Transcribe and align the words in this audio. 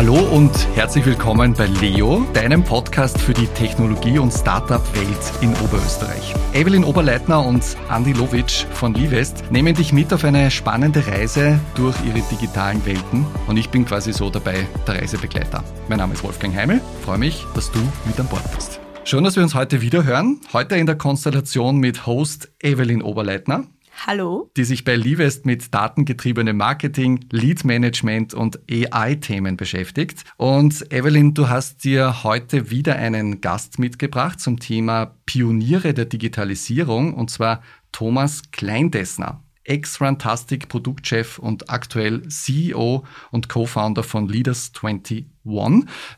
Hallo 0.00 0.16
und 0.16 0.50
herzlich 0.74 1.04
willkommen 1.04 1.52
bei 1.52 1.66
Leo, 1.66 2.26
deinem 2.32 2.64
Podcast 2.64 3.20
für 3.20 3.34
die 3.34 3.46
Technologie- 3.48 4.18
und 4.18 4.32
Startup-Welt 4.32 5.32
in 5.42 5.50
Oberösterreich. 5.62 6.34
Evelyn 6.54 6.84
Oberleitner 6.84 7.44
und 7.44 7.62
Andy 7.94 8.14
Lovic 8.14 8.50
von 8.72 8.94
Livest 8.94 9.44
nehmen 9.52 9.74
dich 9.74 9.92
mit 9.92 10.10
auf 10.14 10.24
eine 10.24 10.50
spannende 10.50 11.06
Reise 11.06 11.60
durch 11.74 11.94
ihre 12.06 12.22
digitalen 12.30 12.82
Welten 12.86 13.26
und 13.46 13.58
ich 13.58 13.68
bin 13.68 13.84
quasi 13.84 14.14
so 14.14 14.30
dabei 14.30 14.66
der 14.86 15.02
Reisebegleiter. 15.02 15.62
Mein 15.90 15.98
Name 15.98 16.14
ist 16.14 16.24
Wolfgang 16.24 16.56
Heimel, 16.56 16.80
freue 17.04 17.18
mich, 17.18 17.44
dass 17.54 17.70
du 17.70 17.80
mit 18.06 18.18
an 18.18 18.26
Bord 18.28 18.50
bist. 18.54 18.80
Schön, 19.04 19.22
dass 19.22 19.36
wir 19.36 19.42
uns 19.42 19.54
heute 19.54 19.82
wieder 19.82 20.04
hören. 20.04 20.40
Heute 20.54 20.76
in 20.76 20.86
der 20.86 20.96
Konstellation 20.96 21.76
mit 21.76 22.06
Host 22.06 22.50
Evelyn 22.62 23.02
Oberleitner. 23.02 23.64
Hallo. 24.06 24.50
Die 24.56 24.64
sich 24.64 24.84
bei 24.84 24.96
Livest 24.96 25.44
mit 25.44 25.74
datengetriebenem 25.74 26.56
Marketing, 26.56 27.26
Lead 27.30 27.66
Management 27.66 28.32
und 28.32 28.58
AI-Themen 28.70 29.58
beschäftigt. 29.58 30.24
Und 30.38 30.90
Evelyn, 30.90 31.34
du 31.34 31.50
hast 31.50 31.84
dir 31.84 32.24
heute 32.24 32.70
wieder 32.70 32.96
einen 32.96 33.42
Gast 33.42 33.78
mitgebracht 33.78 34.40
zum 34.40 34.58
Thema 34.58 35.16
Pioniere 35.26 35.92
der 35.92 36.06
Digitalisierung 36.06 37.12
und 37.12 37.30
zwar 37.30 37.62
Thomas 37.92 38.50
Kleindessner. 38.52 39.44
Ex-Runtastic 39.64 40.68
Produktchef 40.68 41.38
und 41.38 41.68
aktuell 41.68 42.26
CEO 42.28 43.04
und 43.30 43.48
Co-Founder 43.50 44.02
von 44.02 44.28
Leaders 44.28 44.72
21. 44.82 45.26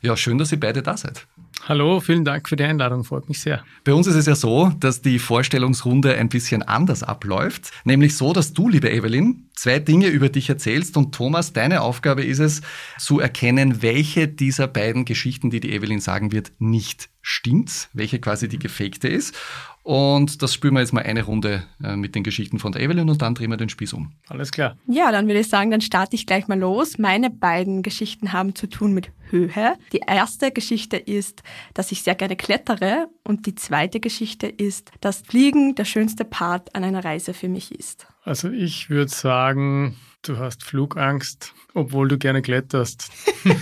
Ja, 0.01 0.17
schön, 0.17 0.39
dass 0.39 0.53
ihr 0.53 0.61
beide 0.61 0.83
da 0.83 0.97
seid. 0.97 1.27
Hallo, 1.65 2.01
vielen 2.01 2.25
Dank 2.25 2.49
für 2.49 2.57
die 2.57 2.65
Einladung, 2.65 3.05
freut 3.05 3.29
mich 3.29 3.41
sehr. 3.41 3.63
Bei 3.85 3.95
uns 3.95 4.09
ist 4.09 4.17
es 4.17 4.27
ja 4.27 4.35
so, 4.35 4.73
dass 4.81 5.01
die 5.01 5.21
Vorstellungsrunde 5.21 6.17
ein 6.17 6.29
bisschen 6.29 6.65
anders 6.65 7.05
abläuft, 7.05 7.71
nämlich 7.85 8.17
so, 8.17 8.33
dass 8.33 8.53
du, 8.53 8.69
liebe 8.69 8.91
Evelyn, 8.91 9.49
zwei 9.55 9.79
Dinge 9.79 10.09
über 10.09 10.29
dich 10.29 10.49
erzählst 10.49 10.97
und 10.97 11.15
Thomas, 11.15 11.53
deine 11.53 11.83
Aufgabe 11.83 12.25
ist 12.25 12.41
es, 12.41 12.63
zu 12.99 13.21
erkennen, 13.21 13.81
welche 13.81 14.27
dieser 14.27 14.67
beiden 14.67 15.05
Geschichten, 15.05 15.51
die 15.51 15.61
die 15.61 15.73
Evelyn 15.73 16.01
sagen 16.01 16.33
wird, 16.33 16.51
nicht 16.59 17.11
stimmt, 17.21 17.91
welche 17.93 18.19
quasi 18.19 18.49
die 18.49 18.59
gefakte 18.59 19.07
ist. 19.07 19.37
Und 19.85 20.43
das 20.43 20.55
spüren 20.55 20.75
wir 20.75 20.81
jetzt 20.81 20.93
mal 20.93 21.03
eine 21.03 21.23
Runde 21.23 21.65
äh, 21.83 21.97
mit 21.97 22.15
den 22.15 22.23
Geschichten 22.25 22.59
von 22.59 22.73
der 22.73 22.83
Evelyn 22.83 23.09
und 23.09 23.23
dann 23.23 23.35
drehen 23.35 23.51
wir 23.51 23.57
den 23.57 23.69
Spieß 23.69 23.93
um. 23.93 24.13
Alles 24.29 24.51
klar. 24.51 24.77
Ja, 24.87 25.11
dann 25.11 25.27
würde 25.27 25.41
ich 25.41 25.49
sagen, 25.49 25.71
dann 25.71 25.81
starte 25.81 26.15
ich 26.17 26.27
gleich 26.27 26.47
mal 26.47 26.59
los. 26.59 26.99
Meine 26.99 27.31
beiden 27.31 27.83
Geschichten 27.83 28.33
haben 28.33 28.55
zu 28.55 28.69
tun 28.69 28.93
mit 28.95 29.11
Höhe. 29.33 29.75
Die 29.93 30.03
erste 30.07 30.53
Geschichte 30.53 30.97
ist, 30.97 31.43
dass 31.75 31.91
ich 31.91 32.03
sehr 32.03 32.15
gerne 32.15 32.37
klettere 32.37 33.09
und 33.25 33.47
die 33.47 33.55
zweite 33.55 33.99
Geschichte 33.99 34.47
ist, 34.47 34.93
dass 35.01 35.23
Fliegen 35.23 35.75
der 35.75 35.85
schönste 35.85 36.25
Part 36.25 36.75
an 36.77 36.85
einer 36.85 37.05
Reise 37.05 37.35
für 37.35 37.49
mich 37.49 37.73
ist. 37.73 38.07
Also 38.25 38.51
ich 38.51 38.89
würde 38.91 39.11
sagen, 39.11 39.97
du 40.23 40.39
hast 40.39 40.63
Flugangst, 40.63 41.53
obwohl 41.75 42.07
du 42.09 42.19
gerne 42.19 42.43
kletterst. 42.43 43.11
Wie 43.45 43.55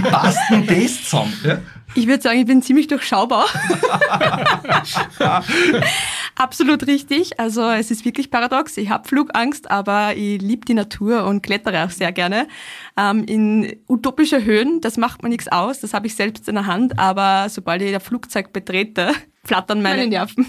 passt 0.00 0.38
denn 0.50 0.66
das 0.66 1.04
zusammen? 1.04 1.34
Ja? 1.44 1.58
Ich 1.94 2.06
würde 2.06 2.22
sagen, 2.22 2.38
ich 2.38 2.46
bin 2.46 2.62
ziemlich 2.62 2.86
durchschaubar. 2.86 3.46
Absolut 6.38 6.86
richtig. 6.86 7.38
Also 7.40 7.68
es 7.68 7.90
ist 7.90 8.04
wirklich 8.04 8.30
paradox. 8.30 8.76
Ich 8.76 8.90
habe 8.90 9.08
Flugangst, 9.08 9.70
aber 9.70 10.14
ich 10.14 10.40
liebe 10.40 10.64
die 10.64 10.74
Natur 10.74 11.24
und 11.24 11.42
klettere 11.42 11.84
auch 11.84 11.90
sehr 11.90 12.12
gerne. 12.12 12.46
Ähm, 12.96 13.24
in 13.24 13.76
utopische 13.88 14.44
Höhen, 14.44 14.80
das 14.80 14.96
macht 14.96 15.24
mir 15.24 15.30
nichts 15.30 15.48
aus, 15.48 15.80
das 15.80 15.94
habe 15.94 16.06
ich 16.06 16.14
selbst 16.14 16.48
in 16.48 16.54
der 16.54 16.66
Hand, 16.66 16.96
aber 16.98 17.48
sobald 17.48 17.82
ich 17.82 17.90
das 17.90 18.04
Flugzeug 18.04 18.52
betrete, 18.52 19.12
flattern 19.44 19.82
meine 19.82 20.06
Nerven. 20.06 20.46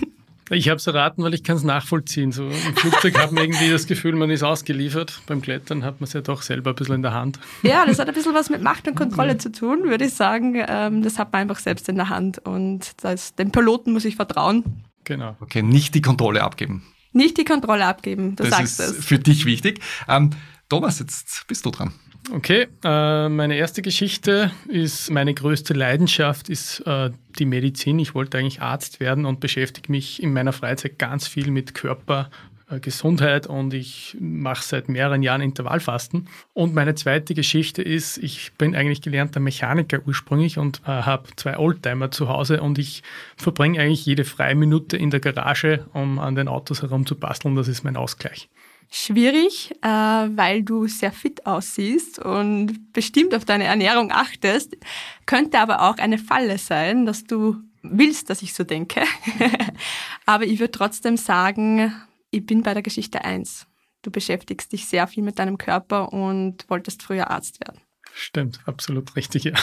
Ich 0.51 0.67
habe 0.67 0.77
es 0.77 0.87
erraten, 0.87 1.23
weil 1.23 1.33
ich 1.35 1.43
kann 1.43 1.57
es 1.57 1.63
nachvollziehen. 1.63 2.31
So 2.31 2.45
Im 2.45 2.75
Flugzeug 2.75 3.19
hat 3.19 3.31
man 3.31 3.43
irgendwie 3.43 3.69
das 3.69 3.85
Gefühl, 3.85 4.15
man 4.15 4.31
ist 4.31 4.41
ausgeliefert. 4.41 5.21
Beim 5.27 5.41
Klettern 5.41 5.83
hat 5.83 6.01
man 6.01 6.07
es 6.07 6.13
ja 6.13 6.21
doch 6.21 6.41
selber 6.41 6.71
ein 6.71 6.75
bisschen 6.75 6.95
in 6.95 7.01
der 7.03 7.13
Hand. 7.13 7.39
Ja, 7.61 7.85
das 7.85 7.99
hat 7.99 8.07
ein 8.07 8.15
bisschen 8.15 8.33
was 8.33 8.49
mit 8.49 8.63
Macht 8.63 8.87
und 8.87 8.95
Kontrolle 8.95 9.37
zu 9.37 9.51
tun, 9.51 9.83
würde 9.83 10.05
ich 10.05 10.13
sagen. 10.15 10.55
Ähm, 10.67 11.03
das 11.03 11.19
hat 11.19 11.31
man 11.33 11.43
einfach 11.43 11.59
selbst 11.59 11.87
in 11.87 11.97
der 11.97 12.09
Hand. 12.09 12.39
Und 12.39 12.93
das, 13.03 13.35
dem 13.35 13.51
Piloten 13.51 13.93
muss 13.93 14.05
ich 14.05 14.15
vertrauen. 14.15 14.63
Genau. 15.09 15.35
Okay, 15.39 15.63
nicht 15.63 15.95
die 15.95 16.01
Kontrolle 16.01 16.43
abgeben. 16.43 16.83
Nicht 17.13 17.39
die 17.39 17.43
Kontrolle 17.43 17.85
abgeben, 17.85 18.35
du 18.35 18.43
das 18.43 18.51
sagst 18.51 18.79
ist 18.79 18.99
es. 18.99 19.05
für 19.05 19.17
dich 19.17 19.45
wichtig. 19.45 19.79
Ähm, 20.07 20.29
Thomas, 20.69 20.99
jetzt 20.99 21.47
bist 21.47 21.65
du 21.65 21.71
dran. 21.71 21.91
Okay, 22.31 22.67
äh, 22.83 23.27
meine 23.27 23.55
erste 23.55 23.81
Geschichte 23.81 24.51
ist, 24.67 25.09
meine 25.09 25.33
größte 25.33 25.73
Leidenschaft 25.73 26.47
ist 26.47 26.81
äh, 26.81 27.09
die 27.39 27.45
Medizin. 27.45 27.97
Ich 27.97 28.13
wollte 28.13 28.37
eigentlich 28.37 28.61
Arzt 28.61 28.99
werden 28.99 29.25
und 29.25 29.39
beschäftige 29.39 29.91
mich 29.91 30.21
in 30.21 30.31
meiner 30.31 30.53
Freizeit 30.53 30.99
ganz 30.99 31.27
viel 31.27 31.49
mit 31.49 31.73
Körper, 31.73 32.29
Gesundheit 32.77 33.47
und 33.47 33.73
ich 33.73 34.15
mache 34.19 34.63
seit 34.63 34.89
mehreren 34.89 35.23
Jahren 35.23 35.41
Intervallfasten. 35.41 36.27
Und 36.53 36.75
meine 36.75 36.93
zweite 36.93 37.33
Geschichte 37.33 37.81
ist, 37.81 38.17
ich 38.17 38.53
bin 38.57 38.75
eigentlich 38.75 39.01
gelernter 39.01 39.39
Mechaniker 39.39 39.99
ursprünglich 40.05 40.57
und 40.57 40.81
äh, 40.85 40.89
habe 40.89 41.29
zwei 41.35 41.57
Oldtimer 41.57 42.11
zu 42.11 42.29
Hause 42.29 42.61
und 42.61 42.77
ich 42.77 43.01
verbringe 43.37 43.79
eigentlich 43.79 44.05
jede 44.05 44.25
freie 44.25 44.55
Minute 44.55 44.97
in 44.97 45.09
der 45.09 45.19
Garage, 45.19 45.85
um 45.93 46.19
an 46.19 46.35
den 46.35 46.47
Autos 46.47 46.81
herumzubasteln. 46.81 47.55
Das 47.55 47.67
ist 47.67 47.83
mein 47.83 47.97
Ausgleich. 47.97 48.49
Schwierig, 48.91 49.71
äh, 49.83 49.87
weil 49.87 50.63
du 50.63 50.87
sehr 50.87 51.11
fit 51.11 51.45
aussiehst 51.45 52.17
und 52.19 52.91
bestimmt 52.91 53.35
auf 53.35 53.45
deine 53.45 53.65
Ernährung 53.65 54.11
achtest. 54.11 54.75
Könnte 55.27 55.59
aber 55.59 55.89
auch 55.89 55.97
eine 55.97 56.17
Falle 56.17 56.57
sein, 56.57 57.05
dass 57.05 57.23
du 57.23 57.57
willst, 57.83 58.29
dass 58.29 58.41
ich 58.41 58.53
so 58.53 58.63
denke. 58.63 59.01
aber 60.25 60.45
ich 60.45 60.59
würde 60.59 60.71
trotzdem 60.71 61.17
sagen, 61.17 61.93
ich 62.31 62.45
bin 62.45 62.63
bei 62.63 62.73
der 62.73 62.83
Geschichte 62.83 63.23
1. 63.23 63.67
Du 64.01 64.11
beschäftigst 64.11 64.71
dich 64.71 64.85
sehr 64.85 65.07
viel 65.07 65.23
mit 65.23 65.39
deinem 65.39 65.57
Körper 65.57 66.13
und 66.13 66.69
wolltest 66.69 67.03
früher 67.03 67.29
Arzt 67.29 67.59
werden. 67.59 67.81
Stimmt, 68.13 68.59
absolut 68.65 69.15
richtig, 69.15 69.43
ja. 69.43 69.53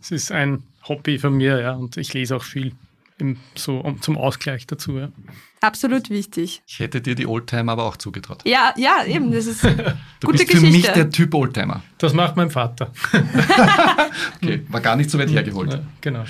Es 0.00 0.10
ist 0.10 0.32
ein 0.32 0.64
Hobby 0.88 1.18
von 1.18 1.34
mir, 1.34 1.60
ja, 1.60 1.72
und 1.72 1.96
ich 1.96 2.12
lese 2.12 2.36
auch 2.36 2.42
viel 2.42 2.74
im, 3.18 3.38
so 3.54 3.78
um, 3.78 4.00
zum 4.02 4.16
Ausgleich 4.16 4.66
dazu, 4.66 4.98
ja. 4.98 5.10
Absolut 5.60 6.10
wichtig. 6.10 6.62
Ich 6.66 6.78
hätte 6.78 7.00
dir 7.00 7.14
die 7.14 7.26
Oldtimer 7.26 7.72
aber 7.72 7.84
auch 7.84 7.96
zugetraut. 7.96 8.42
Ja, 8.44 8.72
ja, 8.76 9.04
eben, 9.06 9.30
das 9.30 9.46
ist 9.46 9.62
Du 10.20 10.26
gute 10.26 10.38
bist 10.38 10.50
für 10.50 10.60
Geschichte. 10.60 10.70
mich 10.70 10.86
der 10.88 11.10
Typ 11.10 11.34
Oldtimer. 11.34 11.82
Das 11.98 12.12
macht 12.12 12.36
mein 12.36 12.50
Vater. 12.50 12.92
Okay, 14.42 14.64
war 14.68 14.80
gar 14.80 14.96
nicht 14.96 15.10
so 15.10 15.18
weit 15.18 15.30
hergeholt. 15.30 15.72
Ja, 15.72 15.82
genau. 16.00 16.24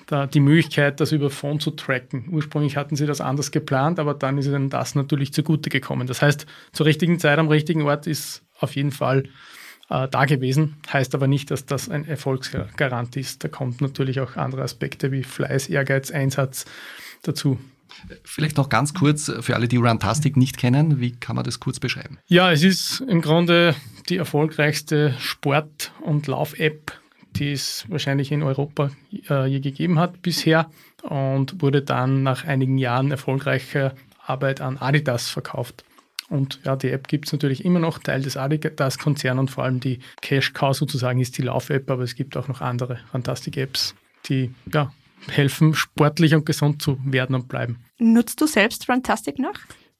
da, 0.07 0.27
die 0.27 0.41
Möglichkeit, 0.41 0.99
das 0.99 1.13
über 1.13 1.29
Phone 1.29 1.61
zu 1.61 1.71
tracken. 1.71 2.27
Ursprünglich 2.29 2.75
hatten 2.75 2.97
sie 2.97 3.05
das 3.05 3.21
anders 3.21 3.51
geplant, 3.51 3.97
aber 3.97 4.13
dann 4.13 4.37
ist 4.37 4.47
ihnen 4.47 4.69
das 4.69 4.93
natürlich 4.93 5.31
zugute 5.31 5.69
gekommen. 5.69 6.05
Das 6.05 6.21
heißt, 6.21 6.45
zur 6.73 6.85
richtigen 6.85 7.17
Zeit 7.19 7.39
am 7.39 7.47
richtigen 7.47 7.83
Ort 7.83 8.07
ist 8.07 8.44
auf 8.59 8.75
jeden 8.75 8.91
Fall 8.91 9.23
äh, 9.89 10.07
da 10.07 10.25
gewesen. 10.25 10.77
Heißt 10.91 11.15
aber 11.15 11.27
nicht, 11.27 11.51
dass 11.51 11.65
das 11.65 11.89
ein 11.89 12.05
Erfolgsgarant 12.05 13.15
ist. 13.17 13.43
Da 13.43 13.47
kommt 13.47 13.81
natürlich 13.81 14.19
auch 14.19 14.35
andere 14.35 14.63
Aspekte 14.63 15.11
wie 15.11 15.23
Fleiß, 15.23 15.69
Ehrgeiz, 15.69 16.11
Einsatz 16.11 16.65
dazu. 17.21 17.59
Vielleicht 18.23 18.57
noch 18.57 18.69
ganz 18.69 18.93
kurz 18.93 19.31
für 19.39 19.55
alle, 19.55 19.67
die 19.67 19.77
Runtastic 19.77 20.37
nicht 20.37 20.57
kennen, 20.57 20.99
wie 20.99 21.11
kann 21.11 21.35
man 21.35 21.45
das 21.45 21.59
kurz 21.59 21.79
beschreiben? 21.79 22.17
Ja, 22.27 22.51
es 22.51 22.63
ist 22.63 23.01
im 23.07 23.21
Grunde 23.21 23.75
die 24.09 24.17
erfolgreichste 24.17 25.15
Sport- 25.19 25.91
und 26.01 26.27
Lauf-App, 26.27 26.91
die 27.35 27.51
es 27.51 27.85
wahrscheinlich 27.87 28.31
in 28.31 28.43
Europa 28.43 28.91
äh, 29.29 29.47
je 29.47 29.59
gegeben 29.59 29.99
hat 29.99 30.21
bisher 30.21 30.69
und 31.03 31.61
wurde 31.61 31.81
dann 31.81 32.23
nach 32.23 32.45
einigen 32.45 32.77
Jahren 32.77 33.11
erfolgreicher 33.11 33.93
Arbeit 34.25 34.61
an 34.61 34.77
Adidas 34.77 35.29
verkauft. 35.29 35.85
Und 36.29 36.59
ja, 36.63 36.75
die 36.75 36.89
App 36.89 37.07
gibt 37.07 37.27
es 37.27 37.33
natürlich 37.33 37.65
immer 37.65 37.79
noch, 37.79 37.99
Teil 37.99 38.21
des 38.21 38.35
Adidas-Konzerns 38.35 39.39
und 39.39 39.51
vor 39.51 39.63
allem 39.63 39.79
die 39.79 39.99
Cash 40.21 40.53
Cow 40.53 40.75
sozusagen 40.75 41.19
ist 41.19 41.37
die 41.37 41.43
Lauf-App, 41.43 41.89
aber 41.89 42.03
es 42.03 42.15
gibt 42.15 42.35
auch 42.35 42.47
noch 42.47 42.61
andere 42.61 42.99
Fantastic-Apps, 43.11 43.95
die 44.27 44.53
ja, 44.73 44.91
helfen, 45.29 45.73
sportlich 45.73 46.33
und 46.33 46.45
gesund 46.45 46.81
zu 46.81 46.99
werden 47.05 47.35
und 47.35 47.47
bleiben. 47.47 47.77
Nutzt 47.99 48.41
du 48.41 48.47
selbst 48.47 48.89
Runtastic 48.89 49.39
noch? 49.39 49.55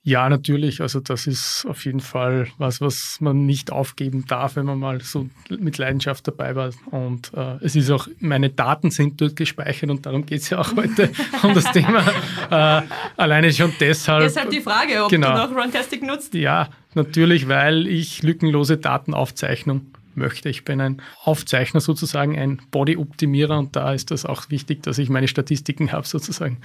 Ja, 0.07 0.30
natürlich. 0.30 0.81
Also 0.81 1.00
das 1.00 1.25
ist 1.25 1.66
auf 1.68 1.84
jeden 1.84 2.00
Fall 2.00 2.48
was, 2.60 2.80
was 2.80 3.19
man 3.22 3.48
nicht 3.48 3.72
aufgeben 3.72 4.25
darf, 4.28 4.56
wenn 4.56 4.68
man 4.68 4.78
mal 4.78 5.02
so 5.02 5.28
mit 5.50 5.80
Leidenschaft 5.80 6.28
dabei 6.28 6.56
war. 6.56 6.69
Und 6.92 7.31
äh, 7.34 7.56
es 7.62 7.75
ist 7.75 7.90
auch, 7.90 8.07
meine 8.19 8.52
Daten 8.52 8.92
sind 8.92 9.19
dort 9.19 9.36
gespeichert 9.36 9.90
und 9.90 10.06
darum 10.06 10.28
geht 10.28 10.42
es 10.42 10.52
ja 10.52 10.60
auch 10.60 10.75
heute 10.75 11.10
um 11.42 11.56
das 11.56 11.72
Thema. 11.72 12.04
Äh, 12.52 12.84
alleine 13.18 13.52
schon 13.52 13.74
deshalb. 13.80 14.22
Deshalb 14.22 14.52
die 14.52 14.62
Frage, 14.62 15.04
ob 15.04 15.10
genau. 15.10 15.34
du 15.34 15.54
noch 15.56 15.63
Runtastic 15.63 16.04
nutzt. 16.04 16.36
Ja, 16.36 16.69
natürlich, 16.94 17.48
weil 17.48 17.88
ich 17.88 18.22
lückenlose 18.22 18.78
Datenaufzeichnung 18.78 19.88
möchte. 20.17 20.50
Ich 20.50 20.65
bin 20.65 20.81
ein 20.81 21.01
Aufzeichner 21.23 21.81
sozusagen, 21.81 22.38
ein 22.38 22.62
Body-Optimierer 22.71 23.57
und 23.57 23.75
da 23.75 23.94
ist 23.94 24.12
das 24.12 24.25
auch 24.25 24.50
wichtig, 24.50 24.83
dass 24.83 24.97
ich 24.97 25.09
meine 25.09 25.27
Statistiken 25.27 25.91
habe 25.91 26.07
sozusagen. 26.07 26.57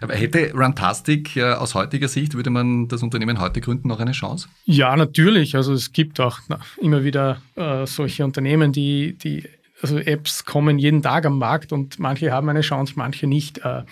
Aber 0.00 0.14
hätte 0.14 0.52
Runtastic 0.52 1.36
äh, 1.36 1.52
aus 1.52 1.74
heutiger 1.74 2.08
Sicht, 2.08 2.34
würde 2.34 2.50
man 2.50 2.88
das 2.88 3.02
Unternehmen 3.02 3.40
heute 3.40 3.60
gründen, 3.60 3.88
noch 3.88 4.00
eine 4.00 4.12
Chance? 4.12 4.48
Ja, 4.64 4.96
natürlich. 4.96 5.56
Also 5.56 5.72
es 5.72 5.92
gibt 5.92 6.20
auch 6.20 6.40
immer 6.80 7.04
wieder 7.04 7.40
äh, 7.56 7.86
solche 7.86 8.24
Unternehmen, 8.24 8.72
die, 8.72 9.14
die 9.14 9.44
also 9.82 9.98
Apps 9.98 10.44
kommen 10.44 10.78
jeden 10.78 11.02
Tag 11.02 11.26
am 11.26 11.38
Markt 11.38 11.72
und 11.72 11.98
manche 11.98 12.32
haben 12.32 12.48
eine 12.48 12.62
Chance, 12.62 12.94
manche 12.96 13.26
nicht. 13.26 13.58
Äh, 13.58 13.82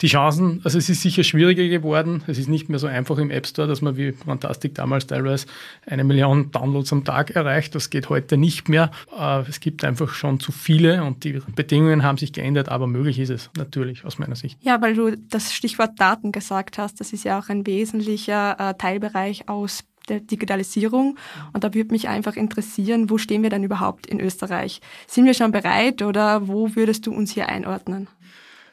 die 0.00 0.06
Chancen, 0.06 0.60
also 0.64 0.78
es 0.78 0.88
ist 0.88 1.02
sicher 1.02 1.22
schwieriger 1.22 1.68
geworden. 1.68 2.22
Es 2.26 2.38
ist 2.38 2.48
nicht 2.48 2.68
mehr 2.68 2.78
so 2.78 2.86
einfach 2.86 3.18
im 3.18 3.30
App 3.30 3.46
Store, 3.46 3.68
dass 3.68 3.82
man 3.82 3.96
wie 3.96 4.12
Fantastic 4.12 4.74
damals 4.74 5.06
teilweise 5.06 5.46
eine 5.86 6.04
Million 6.04 6.50
Downloads 6.50 6.92
am 6.92 7.04
Tag 7.04 7.30
erreicht. 7.30 7.74
Das 7.74 7.90
geht 7.90 8.08
heute 8.08 8.36
nicht 8.36 8.68
mehr. 8.68 8.90
Äh, 9.18 9.40
es 9.48 9.60
gibt 9.60 9.84
einfach 9.84 10.14
schon 10.14 10.40
zu 10.40 10.52
viele 10.52 11.04
und 11.04 11.24
die 11.24 11.40
Bedingungen 11.54 12.02
haben 12.02 12.18
sich 12.18 12.32
geändert, 12.32 12.68
aber 12.68 12.86
möglich 12.86 13.18
ist 13.18 13.30
es 13.30 13.50
natürlich 13.56 14.04
aus 14.04 14.18
meiner 14.18 14.36
Sicht. 14.36 14.58
Ja, 14.62 14.80
weil 14.80 14.94
du 14.94 15.16
das 15.16 15.52
Stichwort 15.52 15.98
Daten 15.98 16.32
gesagt 16.32 16.78
hast, 16.78 17.00
das 17.00 17.12
ist 17.12 17.24
ja 17.24 17.38
auch 17.38 17.48
ein 17.48 17.66
wesentlicher 17.66 18.56
äh, 18.58 18.74
Teilbereich 18.74 19.48
aus 19.48 19.84
der 20.08 20.20
Digitalisierung. 20.20 21.18
Und 21.52 21.64
da 21.64 21.74
würde 21.74 21.92
mich 21.92 22.08
einfach 22.08 22.36
interessieren, 22.36 23.10
wo 23.10 23.18
stehen 23.18 23.42
wir 23.42 23.50
denn 23.50 23.64
überhaupt 23.64 24.06
in 24.06 24.20
Österreich? 24.20 24.80
Sind 25.06 25.24
wir 25.24 25.34
schon 25.34 25.52
bereit 25.52 26.02
oder 26.02 26.48
wo 26.48 26.74
würdest 26.74 27.06
du 27.06 27.12
uns 27.12 27.32
hier 27.32 27.48
einordnen? 27.48 28.08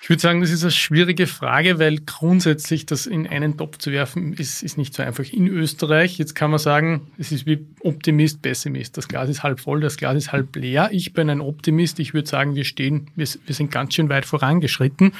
Ich 0.04 0.10
würde 0.10 0.20
sagen, 0.20 0.42
das 0.42 0.50
ist 0.50 0.64
eine 0.64 0.72
schwierige 0.72 1.28
Frage, 1.28 1.78
weil 1.78 2.00
grundsätzlich 2.00 2.88
das 2.88 3.06
in 3.06 3.28
einen 3.28 3.56
Topf 3.56 3.78
zu 3.78 3.92
werfen, 3.92 4.34
ist, 4.34 4.64
ist 4.64 4.76
nicht 4.76 4.96
so 4.96 5.04
einfach. 5.04 5.24
In 5.32 5.48
Österreich, 5.48 6.18
jetzt 6.18 6.34
kann 6.34 6.50
man 6.50 6.60
sagen, 6.60 7.12
es 7.20 7.32
ist 7.32 7.46
wie 7.46 7.68
Optimist, 7.82 8.42
Pessimist. 8.42 8.98
Das 8.98 9.08
Glas 9.08 9.30
ist 9.30 9.44
halb 9.44 9.60
voll, 9.60 9.80
das 9.80 9.98
Glas 9.98 10.18
ist 10.18 10.32
halb 10.32 10.56
leer. 10.56 10.90
Ich 10.92 11.14
bin 11.14 11.30
ein 11.30 11.40
Optimist. 11.40 12.00
Ich 12.00 12.16
würde 12.16 12.28
sagen, 12.28 12.56
wir 12.56 12.64
stehen, 12.64 13.12
wir, 13.16 13.28
wir 13.46 13.54
sind 13.54 13.70
ganz 13.70 13.94
schön 13.94 14.10
weit 14.10 14.26
vorangeschritten 14.26 15.14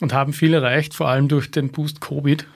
und 0.00 0.12
haben 0.12 0.32
viel 0.32 0.54
erreicht, 0.54 0.94
vor 0.94 1.08
allem 1.08 1.26
durch 1.26 1.50
den 1.50 1.70
Boost 1.70 2.00
Covid, 2.00 2.46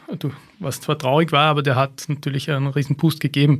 was 0.60 0.80
zwar 0.80 0.96
traurig 0.96 1.32
war, 1.32 1.48
aber 1.48 1.64
der 1.64 1.74
hat 1.74 2.04
natürlich 2.06 2.52
einen 2.52 2.68
riesen 2.68 2.94
Boost 2.94 3.18
gegeben. 3.18 3.58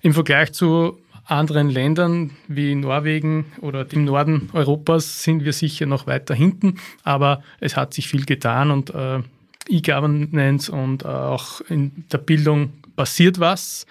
Im 0.00 0.14
Vergleich 0.14 0.52
zu 0.54 0.98
anderen 1.26 1.70
Ländern 1.70 2.30
wie 2.48 2.74
Norwegen 2.74 3.46
oder 3.60 3.86
im 3.92 4.04
Norden 4.04 4.50
Europas 4.52 5.22
sind 5.22 5.44
wir 5.44 5.52
sicher 5.52 5.86
noch 5.86 6.06
weiter 6.06 6.34
hinten, 6.34 6.78
aber 7.02 7.42
es 7.60 7.76
hat 7.76 7.94
sich 7.94 8.08
viel 8.08 8.24
getan 8.24 8.70
und 8.70 8.94
äh, 8.94 9.20
E-Governance 9.68 10.70
und 10.70 11.04
äh, 11.04 11.08
auch 11.08 11.60
in 11.62 12.04
der 12.12 12.18
Bildung 12.18 12.72
passiert 12.96 13.40
was. 13.40 13.86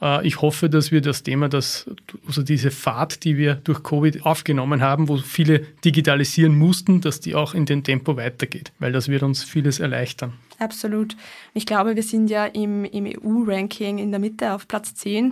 Äh, 0.00 0.26
ich 0.26 0.40
hoffe, 0.40 0.68
dass 0.68 0.90
wir 0.90 1.00
das 1.00 1.22
Thema, 1.22 1.48
das, 1.48 1.88
also 2.26 2.42
diese 2.42 2.70
Fahrt, 2.70 3.24
die 3.24 3.36
wir 3.36 3.54
durch 3.54 3.82
Covid 3.82 4.24
aufgenommen 4.26 4.80
haben, 4.80 5.08
wo 5.08 5.16
viele 5.18 5.60
digitalisieren 5.84 6.56
mussten, 6.56 7.00
dass 7.00 7.20
die 7.20 7.34
auch 7.34 7.54
in 7.54 7.66
dem 7.66 7.82
Tempo 7.82 8.16
weitergeht, 8.16 8.72
weil 8.78 8.92
das 8.92 9.08
wird 9.08 9.22
uns 9.22 9.44
vieles 9.44 9.80
erleichtern. 9.80 10.32
Absolut. 10.58 11.16
Ich 11.52 11.66
glaube, 11.66 11.96
wir 11.96 12.02
sind 12.02 12.28
ja 12.28 12.46
im, 12.46 12.84
im 12.84 13.06
EU-Ranking 13.06 13.98
in 13.98 14.10
der 14.10 14.20
Mitte 14.20 14.52
auf 14.52 14.68
Platz 14.68 14.94
10 14.94 15.24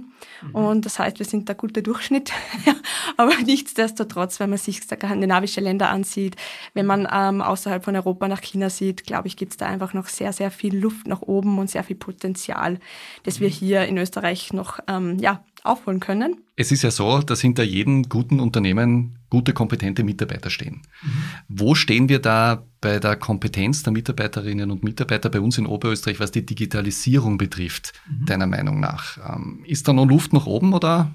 mhm. 0.43 0.55
und 0.55 0.87
das 0.87 0.99
heißt, 0.99 1.19
wir 1.19 1.27
sind 1.27 1.49
der 1.49 1.55
gute 1.55 1.83
Durchschnitt. 1.83 2.33
Aber 3.17 3.35
nichtsdestotrotz, 3.45 4.41
wenn 4.41 4.51
man 4.51 4.59
sich 4.59 4.83
skandinavische 4.83 5.61
Länder 5.61 5.91
ansieht, 5.91 6.37
wenn 6.75 6.87
man 6.87 7.09
ähm, 7.13 7.41
außerhalb 7.41 7.85
von 7.85 7.95
Europa 7.95 8.29
nach 8.29 8.41
China 8.41 8.71
sieht, 8.71 9.05
glaube 9.05 9.29
ich, 9.29 9.37
gibt 9.37 9.53
es 9.53 9.59
da 9.59 9.67
einfach 9.67 9.95
noch 9.95 10.07
sehr, 10.07 10.33
sehr 10.33 10.51
viel 10.51 10.77
Luft 10.77 11.07
nach 11.07 11.23
oben 11.23 11.59
und 11.59 11.71
sehr 11.71 11.85
viel 11.85 11.97
Potenzial, 11.97 12.79
das 13.23 13.41
wir 13.41 13.49
mhm. 13.49 13.53
hier 13.53 13.85
in 13.85 13.99
Österreich 13.99 14.53
noch 14.53 14.81
ähm, 14.89 15.19
ja, 15.19 15.45
aufholen 15.63 16.01
können. 16.01 16.43
Es 16.57 16.73
ist 16.73 16.83
ja 16.83 16.91
so, 16.91 17.21
dass 17.21 17.41
hinter 17.41 17.63
jedem 17.63 18.05
guten 18.05 18.41
Unternehmen 18.41 19.19
gute, 19.31 19.53
kompetente 19.53 20.05
Mitarbeiter 20.05 20.51
stehen. 20.51 20.83
Mhm. 21.03 21.11
Wo 21.49 21.75
stehen 21.75 22.09
wir 22.09 22.19
da 22.19 22.67
bei 22.81 22.99
der 22.99 23.17
Kompetenz 23.17 23.83
der 23.83 23.93
Mitarbeiterinnen 23.93 24.71
und 24.71 24.83
Mitarbeiter 24.83 25.31
bei 25.31 25.41
uns 25.41 25.59
in 25.59 25.67
Oberösterreich, 25.67 26.21
was 26.21 26.33
die 26.33 26.45
Digitalisierung 26.45 27.39
betrifft, 27.39 27.93
mhm. 28.09 28.27
deiner 28.27 28.47
Meinung 28.47 28.81
nach? 28.81 29.19
Ähm, 29.35 29.65
ist 29.65 29.89
da 29.89 29.93
noch 29.93 30.07
Luft 30.07 30.33
nach 30.33 30.47
oben 30.47 30.75
oder? 30.75 31.13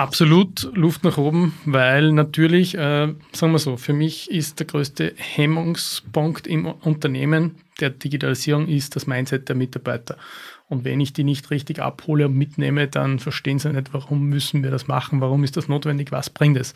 Absolut 0.00 0.70
Luft 0.74 1.04
nach 1.04 1.18
oben, 1.18 1.52
weil 1.66 2.10
natürlich, 2.12 2.74
äh, 2.74 3.12
sagen 3.32 3.52
wir 3.52 3.58
so, 3.58 3.76
für 3.76 3.92
mich 3.92 4.30
ist 4.30 4.58
der 4.58 4.66
größte 4.66 5.12
Hemmungspunkt 5.14 6.46
im 6.46 6.64
Unternehmen 6.64 7.56
der 7.80 7.90
Digitalisierung 7.90 8.66
ist 8.66 8.96
das 8.96 9.06
Mindset 9.06 9.50
der 9.50 9.56
Mitarbeiter. 9.56 10.16
Und 10.68 10.84
wenn 10.84 11.00
ich 11.00 11.12
die 11.12 11.22
nicht 11.22 11.50
richtig 11.50 11.80
abhole 11.80 12.28
und 12.28 12.34
mitnehme, 12.34 12.88
dann 12.88 13.18
verstehen 13.18 13.58
sie 13.58 13.74
nicht, 13.74 13.92
warum 13.92 14.26
müssen 14.30 14.62
wir 14.62 14.70
das 14.70 14.88
machen, 14.88 15.20
warum 15.20 15.44
ist 15.44 15.58
das 15.58 15.68
notwendig, 15.68 16.12
was 16.12 16.30
bringt 16.30 16.56
es. 16.56 16.72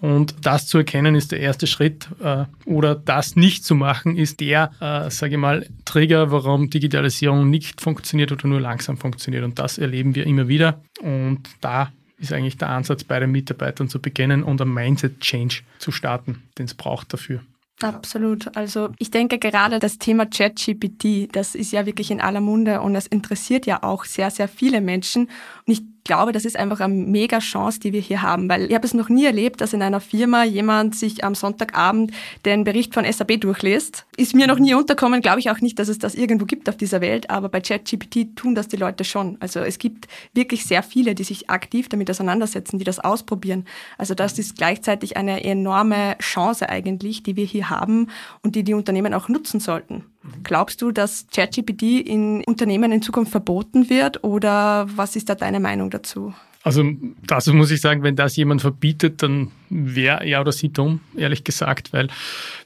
Und 0.00 0.34
das 0.40 0.66
zu 0.66 0.78
erkennen 0.78 1.14
ist 1.14 1.32
der 1.32 1.40
erste 1.40 1.66
Schritt. 1.66 2.08
Äh, 2.22 2.46
oder 2.64 2.94
das 2.94 3.36
nicht 3.36 3.66
zu 3.66 3.74
machen, 3.74 4.16
ist 4.16 4.40
der, 4.40 4.70
äh, 4.80 5.10
sage 5.10 5.34
ich 5.34 5.38
mal, 5.38 5.66
Trigger, 5.84 6.30
warum 6.30 6.70
Digitalisierung 6.70 7.50
nicht 7.50 7.82
funktioniert 7.82 8.32
oder 8.32 8.48
nur 8.48 8.62
langsam 8.62 8.96
funktioniert. 8.96 9.44
Und 9.44 9.58
das 9.58 9.76
erleben 9.76 10.14
wir 10.14 10.26
immer 10.26 10.48
wieder. 10.48 10.80
Und 11.02 11.42
da 11.60 11.92
ist 12.20 12.32
eigentlich 12.32 12.58
der 12.58 12.68
Ansatz, 12.68 13.04
bei 13.04 13.18
den 13.18 13.30
Mitarbeitern 13.30 13.88
zu 13.88 14.00
beginnen 14.00 14.42
und 14.42 14.60
ein 14.60 14.72
Mindset-Change 14.72 15.62
zu 15.78 15.90
starten, 15.90 16.42
den 16.58 16.66
es 16.66 16.74
braucht 16.74 17.12
dafür. 17.12 17.40
Absolut. 17.82 18.54
Also 18.56 18.90
ich 18.98 19.10
denke 19.10 19.38
gerade 19.38 19.78
das 19.78 19.98
Thema 19.98 20.26
ChatGPT, 20.26 21.34
das 21.34 21.54
ist 21.54 21.72
ja 21.72 21.86
wirklich 21.86 22.10
in 22.10 22.20
aller 22.20 22.40
Munde 22.40 22.82
und 22.82 22.92
das 22.92 23.06
interessiert 23.06 23.64
ja 23.64 23.82
auch 23.82 24.04
sehr, 24.04 24.30
sehr 24.30 24.48
viele 24.48 24.82
Menschen. 24.82 25.30
Und 25.66 25.72
ich 25.72 25.82
glaube, 26.04 26.32
das 26.32 26.44
ist 26.44 26.58
einfach 26.58 26.80
eine 26.80 26.94
mega 26.94 27.38
Chance, 27.38 27.80
die 27.80 27.92
wir 27.92 28.00
hier 28.00 28.22
haben, 28.22 28.48
weil 28.48 28.66
ich 28.66 28.74
habe 28.74 28.86
es 28.86 28.94
noch 28.94 29.08
nie 29.08 29.24
erlebt, 29.24 29.60
dass 29.60 29.72
in 29.72 29.82
einer 29.82 30.00
Firma 30.00 30.44
jemand 30.44 30.94
sich 30.94 31.24
am 31.24 31.34
Sonntagabend 31.34 32.12
den 32.44 32.64
Bericht 32.64 32.94
von 32.94 33.04
SAP 33.10 33.40
durchliest. 33.40 34.06
Ist 34.16 34.34
mir 34.34 34.46
noch 34.46 34.58
nie 34.58 34.74
unterkommen, 34.74 35.20
glaube 35.20 35.40
ich 35.40 35.50
auch 35.50 35.60
nicht, 35.60 35.78
dass 35.78 35.88
es 35.88 35.98
das 35.98 36.14
irgendwo 36.14 36.44
gibt 36.44 36.68
auf 36.68 36.76
dieser 36.76 37.00
Welt, 37.00 37.30
aber 37.30 37.48
bei 37.48 37.60
ChatGPT 37.60 38.36
tun 38.36 38.54
das 38.54 38.68
die 38.68 38.76
Leute 38.76 39.04
schon. 39.04 39.36
Also 39.40 39.60
es 39.60 39.78
gibt 39.78 40.08
wirklich 40.34 40.66
sehr 40.66 40.82
viele, 40.82 41.14
die 41.14 41.24
sich 41.24 41.50
aktiv 41.50 41.88
damit 41.88 42.10
auseinandersetzen, 42.10 42.78
die 42.78 42.84
das 42.84 42.98
ausprobieren. 42.98 43.64
Also 43.98 44.14
das 44.14 44.38
ist 44.38 44.56
gleichzeitig 44.56 45.16
eine 45.16 45.44
enorme 45.44 46.16
Chance 46.18 46.68
eigentlich, 46.68 47.22
die 47.22 47.36
wir 47.36 47.44
hier 47.44 47.70
haben 47.70 48.08
und 48.42 48.54
die 48.54 48.64
die 48.64 48.74
Unternehmen 48.74 49.14
auch 49.14 49.28
nutzen 49.28 49.60
sollten. 49.60 50.04
Glaubst 50.42 50.82
du, 50.82 50.92
dass 50.92 51.26
ChatGPT 51.34 51.82
in 52.06 52.44
Unternehmen 52.44 52.92
in 52.92 53.00
Zukunft 53.00 53.30
verboten 53.30 53.88
wird 53.88 54.22
oder 54.22 54.86
was 54.94 55.16
ist 55.16 55.28
da 55.28 55.34
deine 55.34 55.60
Meinung 55.60 55.90
dazu? 55.90 56.34
Also 56.62 56.84
dazu 57.26 57.54
muss 57.54 57.70
ich 57.70 57.80
sagen, 57.80 58.02
wenn 58.02 58.16
das 58.16 58.36
jemand 58.36 58.60
verbietet, 58.60 59.22
dann 59.22 59.50
wäre 59.70 60.22
er 60.26 60.42
oder 60.42 60.52
sie 60.52 60.70
dumm, 60.70 61.00
ehrlich 61.16 61.42
gesagt, 61.42 61.94
weil 61.94 62.08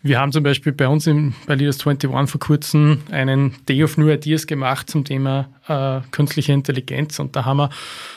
wir 0.02 0.18
haben 0.18 0.32
zum 0.32 0.42
Beispiel 0.42 0.73
bei 0.73 0.88
uns 0.88 1.06
im, 1.06 1.32
bei 1.46 1.54
Leaders 1.54 1.87
21 1.87 2.11
vor 2.28 2.40
kurzem 2.40 3.02
einen 3.12 3.54
Day 3.68 3.84
of 3.84 3.96
New 3.96 4.08
Ideas 4.08 4.49
gemacht 4.49 4.90
zum 4.90 5.04
Thema 5.04 5.49
äh, 5.68 6.00
künstliche 6.11 6.52
Intelligenz 6.52 7.20
und 7.20 7.37
da 7.37 7.44
haben 7.44 7.58
wir 7.58 7.70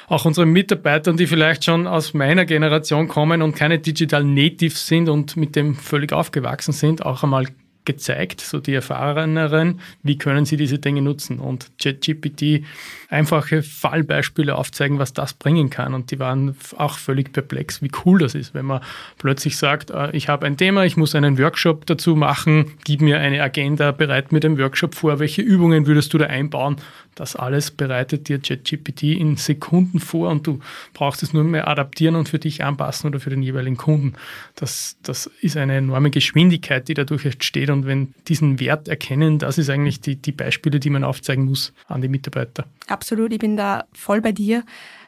auch 0.07 0.25
unsere 0.25 0.47
Mitarbeiter, 0.47 1.13
die 1.13 1.27
vielleicht 1.27 1.65
schon 1.65 1.85
aus 1.85 2.15
meiner 2.15 2.45
Generation 2.45 3.07
kommen 3.07 3.43
und 3.43 3.55
keine 3.55 3.77
Digital 3.77 4.23
Natives 4.23 4.87
sind 4.87 5.09
und 5.09 5.37
mit 5.37 5.55
dem 5.55 5.75
völlig 5.75 6.11
aufgewachsen 6.11 6.71
sind, 6.71 7.05
auch 7.05 7.21
einmal 7.21 7.45
gezeigt, 7.87 8.41
so 8.41 8.59
die 8.59 8.75
Erfahreneren, 8.75 9.79
wie 10.03 10.19
können 10.19 10.45
sie 10.45 10.57
diese 10.57 10.77
Dinge 10.77 11.01
nutzen. 11.01 11.39
Und 11.39 11.71
ChatGPT 11.81 12.63
einfache 13.09 13.63
Fallbeispiele 13.63 14.55
aufzeigen, 14.55 14.99
was 14.99 15.13
das 15.13 15.33
bringen 15.33 15.71
kann. 15.71 15.95
Und 15.95 16.11
die 16.11 16.19
waren 16.19 16.55
auch 16.77 16.99
völlig 16.99 17.33
perplex, 17.33 17.81
wie 17.81 17.89
cool 18.05 18.19
das 18.19 18.35
ist, 18.35 18.53
wenn 18.53 18.65
man 18.65 18.81
plötzlich 19.17 19.57
sagt, 19.57 19.89
äh, 19.89 20.11
ich 20.11 20.29
habe 20.29 20.45
ein 20.45 20.57
Thema, 20.57 20.85
ich 20.85 20.97
muss 20.97 21.15
einen 21.15 21.39
Workshop 21.39 21.87
dazu 21.87 22.15
machen, 22.15 22.73
gib 22.83 23.01
mir 23.01 23.19
eine 23.19 23.41
Agenda, 23.41 23.91
bereit 23.91 24.31
mir 24.31 24.41
den 24.41 24.59
Workshop 24.59 24.93
vor, 24.93 25.19
welche 25.19 25.41
Übungen 25.41 25.87
würdest 25.87 26.13
du 26.13 26.17
da 26.17 26.25
einbauen? 26.27 26.75
Das 27.17 27.35
alles 27.35 27.71
bereitet 27.71 28.29
dir 28.29 28.39
ChatGPT 28.39 29.03
in 29.03 29.37
Sekunden 29.37 29.99
vor 29.99 30.29
und 30.29 30.45
du 30.45 30.59
brauchst 30.93 31.23
es 31.23 31.33
nur 31.33 31.43
mehr 31.43 31.67
adaptieren 31.67 32.15
und 32.15 32.29
für 32.29 32.37
dich 32.37 32.63
anpassen 32.63 33.09
oder 33.09 33.19
für 33.19 33.31
den 33.31 33.41
jeweiligen 33.41 33.75
Kunden. 33.75 34.13
Das, 34.53 34.97
das 35.01 35.25
ist 35.41 35.57
eine 35.57 35.77
enorme 35.77 36.11
Geschwindigkeit, 36.11 36.87
die 36.87 36.93
dadurch 36.93 37.25
entsteht. 37.25 37.71
Und 37.71 37.87
wenn 37.87 38.13
diesen 38.27 38.59
Wert 38.59 38.87
erkennen, 38.87 39.39
das 39.39 39.57
ist 39.57 39.67
eigentlich 39.71 39.99
die, 39.99 40.15
die 40.15 40.31
Beispiele, 40.31 40.79
die 40.79 40.91
man 40.91 41.03
aufzeigen 41.03 41.45
muss 41.45 41.73
an 41.87 42.01
die 42.01 42.07
Mitarbeiter. 42.07 42.65
Absolut, 42.87 43.33
ich 43.33 43.39
bin 43.39 43.57
da 43.57 43.85
voll 43.93 44.21
bei 44.21 44.31
dir. 44.31 44.63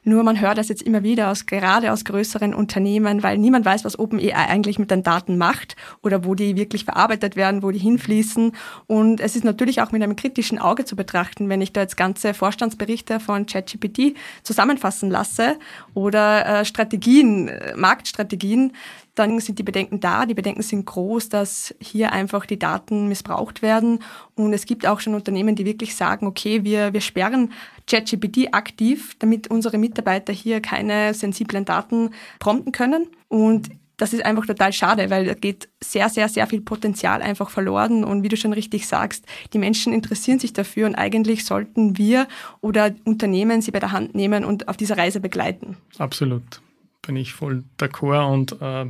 Nur 0.09 0.23
man 0.23 0.41
hört 0.41 0.57
das 0.57 0.69
jetzt 0.69 0.81
immer 0.81 1.03
wieder 1.03 1.29
aus, 1.29 1.45
gerade 1.45 1.91
aus 1.91 2.03
größeren 2.03 2.55
Unternehmen, 2.55 3.21
weil 3.21 3.37
niemand 3.37 3.63
weiß, 3.63 3.85
was 3.85 3.99
OpenAI 3.99 4.33
eigentlich 4.33 4.79
mit 4.79 4.89
den 4.89 5.03
Daten 5.03 5.37
macht 5.37 5.75
oder 6.01 6.25
wo 6.25 6.33
die 6.33 6.55
wirklich 6.55 6.83
verarbeitet 6.83 7.35
werden, 7.35 7.61
wo 7.61 7.69
die 7.69 7.77
hinfließen. 7.77 8.53
Und 8.87 9.21
es 9.21 9.35
ist 9.35 9.43
natürlich 9.43 9.83
auch 9.83 9.91
mit 9.91 10.01
einem 10.01 10.15
kritischen 10.15 10.57
Auge 10.57 10.83
zu 10.83 10.95
betrachten, 10.95 11.47
wenn 11.47 11.61
ich 11.61 11.73
da 11.73 11.81
jetzt 11.81 11.95
ganze 11.95 12.33
Vorstandsberichte 12.33 13.19
von 13.19 13.45
ChatGPT 13.45 14.15
zusammenfassen 14.41 15.11
lasse 15.11 15.57
oder 15.93 16.61
äh, 16.61 16.65
Strategien, 16.65 17.49
äh, 17.49 17.75
Marktstrategien, 17.75 18.73
dann 19.19 19.39
sind 19.39 19.59
die 19.59 19.63
Bedenken 19.63 19.99
da. 19.99 20.25
Die 20.25 20.33
Bedenken 20.33 20.61
sind 20.61 20.85
groß, 20.85 21.29
dass 21.29 21.75
hier 21.79 22.13
einfach 22.13 22.45
die 22.45 22.57
Daten 22.57 23.09
missbraucht 23.09 23.61
werden. 23.61 23.99
Und 24.35 24.53
es 24.53 24.65
gibt 24.65 24.87
auch 24.87 25.01
schon 25.01 25.13
Unternehmen, 25.13 25.55
die 25.55 25.65
wirklich 25.65 25.95
sagen, 25.95 26.25
okay, 26.25 26.63
wir, 26.63 26.93
wir 26.93 27.01
sperren 27.01 27.51
ChatGPT 27.87 28.53
aktiv, 28.53 29.15
damit 29.19 29.49
unsere 29.49 29.77
Mitarbeiter 29.77 30.31
hier 30.31 30.61
keine 30.61 31.13
sensiblen 31.13 31.65
Daten 31.65 32.11
prompten 32.39 32.71
können. 32.71 33.07
Und 33.27 33.69
das 33.97 34.13
ist 34.13 34.23
einfach 34.23 34.45
total 34.45 34.71
schade, 34.71 35.09
weil 35.09 35.25
da 35.25 35.33
geht 35.33 35.67
sehr, 35.83 36.07
sehr, 36.07 36.29
sehr 36.29 36.47
viel 36.47 36.61
Potenzial 36.61 37.21
einfach 37.21 37.49
verloren. 37.49 38.05
Und 38.05 38.23
wie 38.23 38.29
du 38.29 38.37
schon 38.37 38.53
richtig 38.53 38.87
sagst, 38.87 39.25
die 39.51 39.57
Menschen 39.57 39.91
interessieren 39.91 40.39
sich 40.39 40.53
dafür 40.53 40.87
und 40.87 40.95
eigentlich 40.95 41.43
sollten 41.43 41.97
wir 41.97 42.27
oder 42.61 42.95
Unternehmen 43.03 43.61
sie 43.61 43.71
bei 43.71 43.79
der 43.79 43.91
Hand 43.91 44.15
nehmen 44.15 44.45
und 44.45 44.69
auf 44.69 44.77
dieser 44.77 44.97
Reise 44.97 45.19
begleiten. 45.19 45.75
Absolut 45.97 46.61
bin 47.01 47.15
ich 47.15 47.33
voll 47.33 47.63
d'accord. 47.77 48.31
Und 48.31 48.61
äh, 48.61 48.85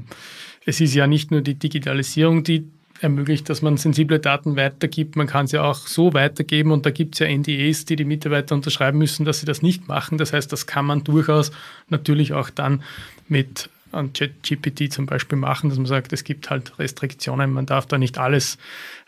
es 0.66 0.82
ist 0.82 0.94
ja 0.94 1.08
nicht 1.08 1.32
nur 1.32 1.42
die 1.42 1.56
Digitalisierung, 1.56 2.44
die 2.44 2.70
ermöglicht, 3.02 3.50
dass 3.50 3.62
man 3.62 3.78
sensible 3.78 4.20
Daten 4.20 4.56
weitergibt. 4.56 5.16
Man 5.16 5.28
kann 5.28 5.48
sie 5.48 5.58
auch 5.58 5.88
so 5.88 6.14
weitergeben 6.14 6.72
und 6.72 6.86
da 6.86 6.92
gibt 6.92 7.16
es 7.16 7.20
ja 7.20 7.28
NDAs, 7.28 7.86
die 7.86 7.96
die 7.96 8.06
Mitarbeiter 8.06 8.56
unterschreiben 8.56 8.98
müssen, 8.98 9.26
dass 9.26 9.40
sie 9.40 9.46
das 9.46 9.62
nicht 9.62 9.88
machen. 9.88 10.18
Das 10.18 10.34
heißt, 10.34 10.52
das 10.52 10.68
kann 10.68 10.86
man 10.86 11.04
durchaus 11.04 11.52
natürlich 11.88 12.34
auch 12.34 12.50
dann 12.50 12.84
mit 13.28 13.70
ChatGPT 13.92 14.92
zum 14.92 15.06
Beispiel 15.06 15.38
machen, 15.38 15.70
dass 15.70 15.80
man 15.80 15.88
sagt, 15.88 16.14
es 16.14 16.24
gibt 16.24 16.50
halt 16.50 16.78
Restriktionen, 16.78 17.52
man 17.52 17.66
darf 17.66 17.86
da 17.86 17.98
nicht 17.98 18.18
alles 18.18 18.58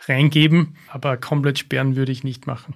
reingeben, 0.06 0.76
aber 0.88 1.16
komplett 1.16 1.58
sperren 1.58 1.94
würde 1.94 2.12
ich 2.12 2.24
nicht 2.24 2.46
machen. 2.46 2.74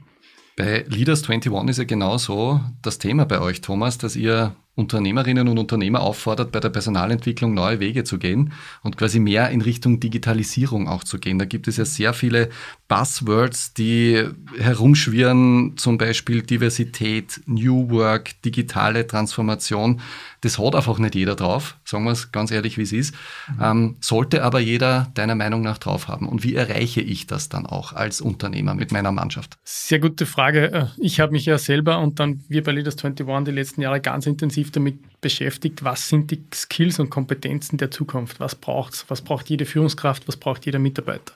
Bei 0.57 0.85
Leaders 0.89 1.29
21 1.29 1.71
ist 1.71 1.79
ja 1.79 1.85
genauso 1.85 2.61
das 2.83 2.99
Thema 2.99 3.27
bei 3.27 3.41
euch, 3.41 3.61
Thomas, 3.61 3.99
dass 3.99 4.17
ihr 4.17 4.55
Unternehmerinnen 4.77 5.49
und 5.49 5.59
Unternehmer 5.59 6.03
auffordert, 6.03 6.53
bei 6.53 6.61
der 6.61 6.69
Personalentwicklung 6.69 7.55
neue 7.55 7.81
Wege 7.81 8.05
zu 8.05 8.19
gehen 8.19 8.53
und 8.83 8.99
quasi 8.99 9.19
mehr 9.19 9.49
in 9.49 9.63
Richtung 9.63 10.01
Digitalisierung 10.01 10.87
auch 10.87 11.03
zu 11.03 11.19
gehen. 11.19 11.39
Da 11.39 11.47
gibt 11.47 11.67
es 11.67 11.79
ja 11.79 11.87
sehr 11.87 12.13
viele 12.13 12.51
Buzzwords, 12.87 13.73
die 13.73 14.29
herumschwirren, 14.59 15.79
zum 15.79 15.97
Beispiel 15.97 16.43
Diversität, 16.43 17.41
New 17.47 17.89
Work, 17.91 18.43
digitale 18.43 19.07
Transformation. 19.07 20.01
Das 20.43 20.59
hat 20.59 20.75
einfach 20.75 20.99
nicht 20.99 21.15
jeder 21.15 21.35
drauf, 21.35 21.79
sagen 21.85 22.05
wir 22.05 22.13
es 22.13 22.31
ganz 22.31 22.51
ehrlich, 22.51 22.77
wie 22.77 22.83
es 22.83 22.93
ist. 22.93 23.15
Mhm. 23.49 23.63
Ähm, 23.63 23.97
sollte 24.01 24.45
aber 24.45 24.61
jeder 24.61 25.11
deiner 25.15 25.35
Meinung 25.35 25.63
nach 25.63 25.79
drauf 25.79 26.07
haben. 26.07 26.29
Und 26.29 26.45
wie 26.45 26.55
erreiche 26.55 27.01
ich 27.01 27.27
das 27.27 27.49
dann 27.49 27.65
auch 27.65 27.95
als 27.95 28.21
Unternehmer 28.21 28.75
mit 28.75 28.93
meiner 28.93 29.11
Mannschaft? 29.11 29.57
Sehr 29.65 29.99
gute 29.99 30.27
Frage. 30.27 30.73
Äh, 30.73 30.87
ich 30.99 31.19
habe 31.19 31.33
mich 31.33 31.47
ja 31.47 31.57
selber 31.57 31.99
und 31.99 32.21
dann 32.21 32.45
wir 32.49 32.63
bei 32.63 32.73
Leaders 32.73 33.03
21 33.03 33.45
die 33.47 33.51
letzten 33.51 33.81
Jahre 33.81 34.01
ganz 34.01 34.27
intensiv 34.67 34.71
damit 34.73 35.21
beschäftigt, 35.21 35.85
was 35.85 36.09
sind 36.09 36.31
die 36.31 36.43
Skills 36.55 36.99
und 36.99 37.11
Kompetenzen 37.11 37.79
der 37.79 37.91
Zukunft? 37.91 38.41
Was 38.41 38.55
braucht 38.55 38.95
es? 38.95 39.05
Was 39.09 39.23
braucht 39.23 39.49
jede 39.49 39.65
Führungskraft? 39.65 40.29
Was 40.29 40.37
braucht 40.37 40.67
jeder 40.67 40.79
Mitarbeiter? 40.79 41.33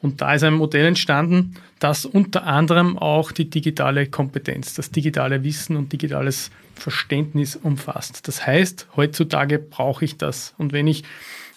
Und 0.00 0.20
da 0.20 0.34
ist 0.34 0.42
ein 0.42 0.54
Modell 0.54 0.86
entstanden, 0.86 1.54
das 1.78 2.04
unter 2.04 2.44
anderem 2.44 2.98
auch 2.98 3.30
die 3.30 3.48
digitale 3.48 4.06
Kompetenz, 4.06 4.74
das 4.74 4.90
digitale 4.90 5.44
Wissen 5.44 5.76
und 5.76 5.92
digitales 5.92 6.50
Verständnis 6.74 7.54
umfasst. 7.54 8.26
Das 8.26 8.44
heißt, 8.44 8.88
heutzutage 8.96 9.60
brauche 9.60 10.04
ich 10.04 10.16
das. 10.16 10.54
Und 10.58 10.72
wenn 10.72 10.88
ich, 10.88 11.04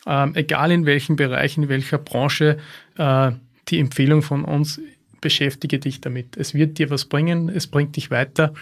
äh, 0.06 0.28
egal 0.36 0.72
in 0.72 0.86
welchem 0.86 1.16
Bereich, 1.16 1.58
in 1.58 1.70
welcher 1.70 1.98
Branche, 1.98 2.60
äh, 2.98 3.32
die 3.70 3.80
Empfehlung 3.80 4.22
von 4.22 4.46
uns, 4.46 4.80
beschäftige 5.26 5.80
dich 5.80 6.02
damit. 6.02 6.38
Es 6.38 6.54
wird 6.54 6.78
dir 6.78 6.92
was 6.92 7.06
bringen, 7.06 7.50
es 7.50 7.66
bringt 7.66 7.96
dich 7.96 8.12
weiter 8.12 8.54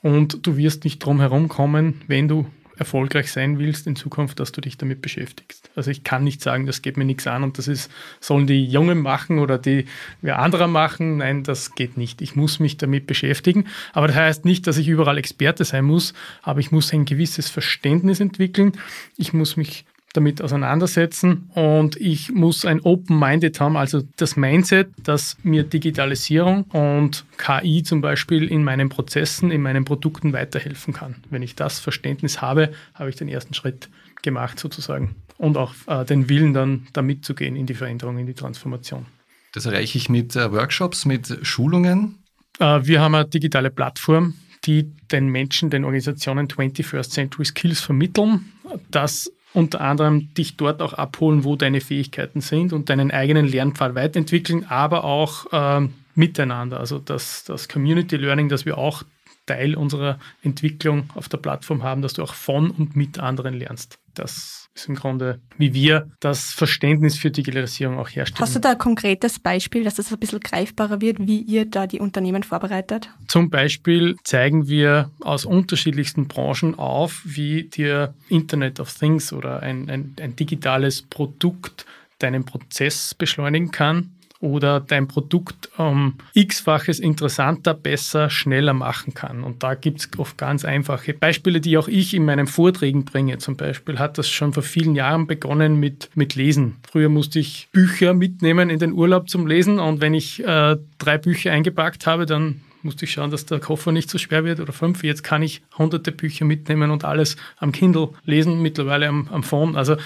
und 0.00 0.46
du 0.46 0.56
wirst 0.56 0.84
nicht 0.84 0.98
drum 1.00 1.20
herum 1.20 1.48
kommen, 1.48 2.00
wenn 2.06 2.26
du 2.26 2.46
erfolgreich 2.78 3.30
sein 3.30 3.58
willst 3.58 3.86
in 3.86 3.96
Zukunft, 3.96 4.40
dass 4.40 4.50
du 4.50 4.62
dich 4.62 4.78
damit 4.78 5.02
beschäftigst. 5.02 5.68
Also 5.76 5.90
ich 5.90 6.04
kann 6.04 6.24
nicht 6.24 6.40
sagen, 6.40 6.64
das 6.64 6.80
geht 6.80 6.96
mir 6.96 7.04
nichts 7.04 7.26
an 7.26 7.42
und 7.42 7.58
das 7.58 7.68
ist, 7.68 7.90
sollen 8.18 8.46
die 8.46 8.64
Jungen 8.64 9.02
machen 9.02 9.38
oder 9.38 9.58
die 9.58 9.84
wer 10.22 10.38
anderer 10.38 10.68
machen. 10.68 11.18
Nein, 11.18 11.42
das 11.42 11.74
geht 11.74 11.98
nicht. 11.98 12.22
Ich 12.22 12.34
muss 12.34 12.58
mich 12.58 12.78
damit 12.78 13.06
beschäftigen. 13.06 13.66
Aber 13.92 14.06
das 14.06 14.16
heißt 14.16 14.44
nicht, 14.46 14.66
dass 14.66 14.78
ich 14.78 14.88
überall 14.88 15.18
Experte 15.18 15.66
sein 15.66 15.84
muss, 15.84 16.14
aber 16.40 16.60
ich 16.60 16.72
muss 16.72 16.94
ein 16.94 17.04
gewisses 17.04 17.50
Verständnis 17.50 18.20
entwickeln. 18.20 18.72
Ich 19.18 19.34
muss 19.34 19.58
mich 19.58 19.84
damit 20.16 20.42
auseinandersetzen 20.42 21.50
und 21.54 21.96
ich 21.96 22.32
muss 22.32 22.64
ein 22.64 22.80
Open-Minded 22.80 23.60
haben, 23.60 23.76
also 23.76 24.02
das 24.16 24.36
Mindset, 24.36 24.88
dass 25.02 25.36
mir 25.42 25.64
Digitalisierung 25.64 26.62
und 26.64 27.24
KI 27.36 27.82
zum 27.82 28.00
Beispiel 28.00 28.48
in 28.48 28.64
meinen 28.64 28.88
Prozessen, 28.88 29.50
in 29.50 29.62
meinen 29.62 29.84
Produkten 29.84 30.32
weiterhelfen 30.32 30.94
kann. 30.94 31.16
Wenn 31.30 31.42
ich 31.42 31.54
das 31.54 31.78
Verständnis 31.78 32.40
habe, 32.40 32.72
habe 32.94 33.10
ich 33.10 33.16
den 33.16 33.28
ersten 33.28 33.54
Schritt 33.54 33.88
gemacht 34.22 34.58
sozusagen 34.58 35.16
und 35.38 35.56
auch 35.56 35.74
äh, 35.86 36.04
den 36.04 36.28
Willen 36.28 36.54
dann 36.54 36.86
da 36.92 37.02
mitzugehen 37.02 37.56
in 37.56 37.66
die 37.66 37.74
Veränderung, 37.74 38.18
in 38.18 38.26
die 38.26 38.34
Transformation. 38.34 39.06
Das 39.52 39.66
erreiche 39.66 39.98
ich 39.98 40.08
mit 40.08 40.36
äh, 40.36 40.52
Workshops, 40.52 41.04
mit 41.04 41.38
Schulungen? 41.42 42.18
Äh, 42.58 42.80
wir 42.82 43.00
haben 43.00 43.14
eine 43.14 43.26
digitale 43.26 43.70
Plattform, 43.70 44.34
die 44.64 44.90
den 45.10 45.28
Menschen, 45.28 45.70
den 45.70 45.84
Organisationen 45.84 46.48
21st 46.48 47.10
Century 47.10 47.44
Skills 47.44 47.80
vermitteln. 47.80 48.52
Das 48.90 49.32
unter 49.56 49.80
anderem 49.80 50.34
dich 50.34 50.58
dort 50.58 50.82
auch 50.82 50.92
abholen, 50.92 51.42
wo 51.42 51.56
deine 51.56 51.80
Fähigkeiten 51.80 52.42
sind 52.42 52.74
und 52.74 52.90
deinen 52.90 53.10
eigenen 53.10 53.46
Lernpfad 53.46 53.94
weiterentwickeln, 53.94 54.66
aber 54.68 55.04
auch 55.04 55.50
äh, 55.50 55.88
miteinander. 56.14 56.78
Also 56.78 56.98
das, 56.98 57.44
das 57.44 57.66
Community 57.66 58.16
Learning, 58.16 58.50
das 58.50 58.66
wir 58.66 58.76
auch 58.76 59.02
Teil 59.46 59.76
unserer 59.76 60.18
Entwicklung 60.42 61.08
auf 61.14 61.28
der 61.28 61.38
Plattform 61.38 61.82
haben, 61.82 62.02
dass 62.02 62.14
du 62.14 62.22
auch 62.22 62.34
von 62.34 62.70
und 62.70 62.96
mit 62.96 63.18
anderen 63.18 63.54
lernst. 63.54 63.98
Das 64.14 64.68
ist 64.74 64.88
im 64.88 64.94
Grunde, 64.94 65.40
wie 65.56 65.72
wir 65.74 66.10
das 66.20 66.52
Verständnis 66.52 67.16
für 67.16 67.30
Digitalisierung 67.30 67.98
auch 67.98 68.08
herstellen. 68.08 68.40
Hast 68.40 68.56
du 68.56 68.60
da 68.60 68.72
ein 68.72 68.78
konkretes 68.78 69.38
Beispiel, 69.38 69.84
dass 69.84 69.94
das 69.94 70.12
ein 70.12 70.18
bisschen 70.18 70.40
greifbarer 70.40 71.00
wird, 71.00 71.18
wie 71.20 71.40
ihr 71.40 71.64
da 71.64 71.86
die 71.86 72.00
Unternehmen 72.00 72.42
vorbereitet? 72.42 73.10
Zum 73.26 73.50
Beispiel 73.50 74.16
zeigen 74.24 74.68
wir 74.68 75.10
aus 75.20 75.44
unterschiedlichsten 75.44 76.28
Branchen 76.28 76.78
auf, 76.78 77.22
wie 77.24 77.64
dir 77.64 78.14
Internet 78.28 78.80
of 78.80 78.92
Things 78.92 79.32
oder 79.32 79.62
ein, 79.62 79.88
ein, 79.88 80.14
ein 80.20 80.36
digitales 80.36 81.02
Produkt 81.02 81.86
deinen 82.18 82.44
Prozess 82.44 83.14
beschleunigen 83.14 83.70
kann 83.70 84.15
oder 84.46 84.80
dein 84.80 85.08
Produkt 85.08 85.70
um 85.76 86.14
x-faches 86.34 87.00
interessanter, 87.00 87.74
besser, 87.74 88.30
schneller 88.30 88.72
machen 88.72 89.14
kann. 89.14 89.42
Und 89.42 89.62
da 89.62 89.74
gibt 89.74 90.00
es 90.00 90.18
oft 90.18 90.38
ganz 90.38 90.64
einfache 90.64 91.12
Beispiele, 91.12 91.60
die 91.60 91.76
auch 91.76 91.88
ich 91.88 92.14
in 92.14 92.24
meinen 92.24 92.46
Vorträgen 92.46 93.04
bringe. 93.04 93.38
Zum 93.38 93.56
Beispiel 93.56 93.98
hat 93.98 94.18
das 94.18 94.28
schon 94.28 94.52
vor 94.52 94.62
vielen 94.62 94.94
Jahren 94.94 95.26
begonnen 95.26 95.78
mit, 95.78 96.10
mit 96.14 96.34
Lesen. 96.34 96.76
Früher 96.90 97.08
musste 97.08 97.38
ich 97.38 97.68
Bücher 97.72 98.14
mitnehmen 98.14 98.70
in 98.70 98.78
den 98.78 98.92
Urlaub 98.92 99.28
zum 99.28 99.46
Lesen 99.46 99.78
und 99.78 100.00
wenn 100.00 100.14
ich 100.14 100.44
äh, 100.44 100.76
drei 100.98 101.18
Bücher 101.18 101.52
eingepackt 101.52 102.06
habe, 102.06 102.26
dann 102.26 102.60
musste 102.86 103.04
ich 103.04 103.12
schauen, 103.12 103.30
dass 103.30 103.44
der 103.44 103.60
Koffer 103.60 103.92
nicht 103.92 104.08
so 104.08 104.16
schwer 104.16 104.44
wird 104.44 104.60
oder 104.60 104.72
fünf. 104.72 105.04
Jetzt 105.04 105.22
kann 105.22 105.42
ich 105.42 105.62
hunderte 105.76 106.12
Bücher 106.12 106.46
mitnehmen 106.46 106.90
und 106.90 107.04
alles 107.04 107.36
am 107.58 107.72
Kindle 107.72 108.10
lesen, 108.24 108.62
mittlerweile 108.62 109.08
am, 109.08 109.28
am 109.30 109.42
Phone. 109.42 109.76
Also 109.76 109.96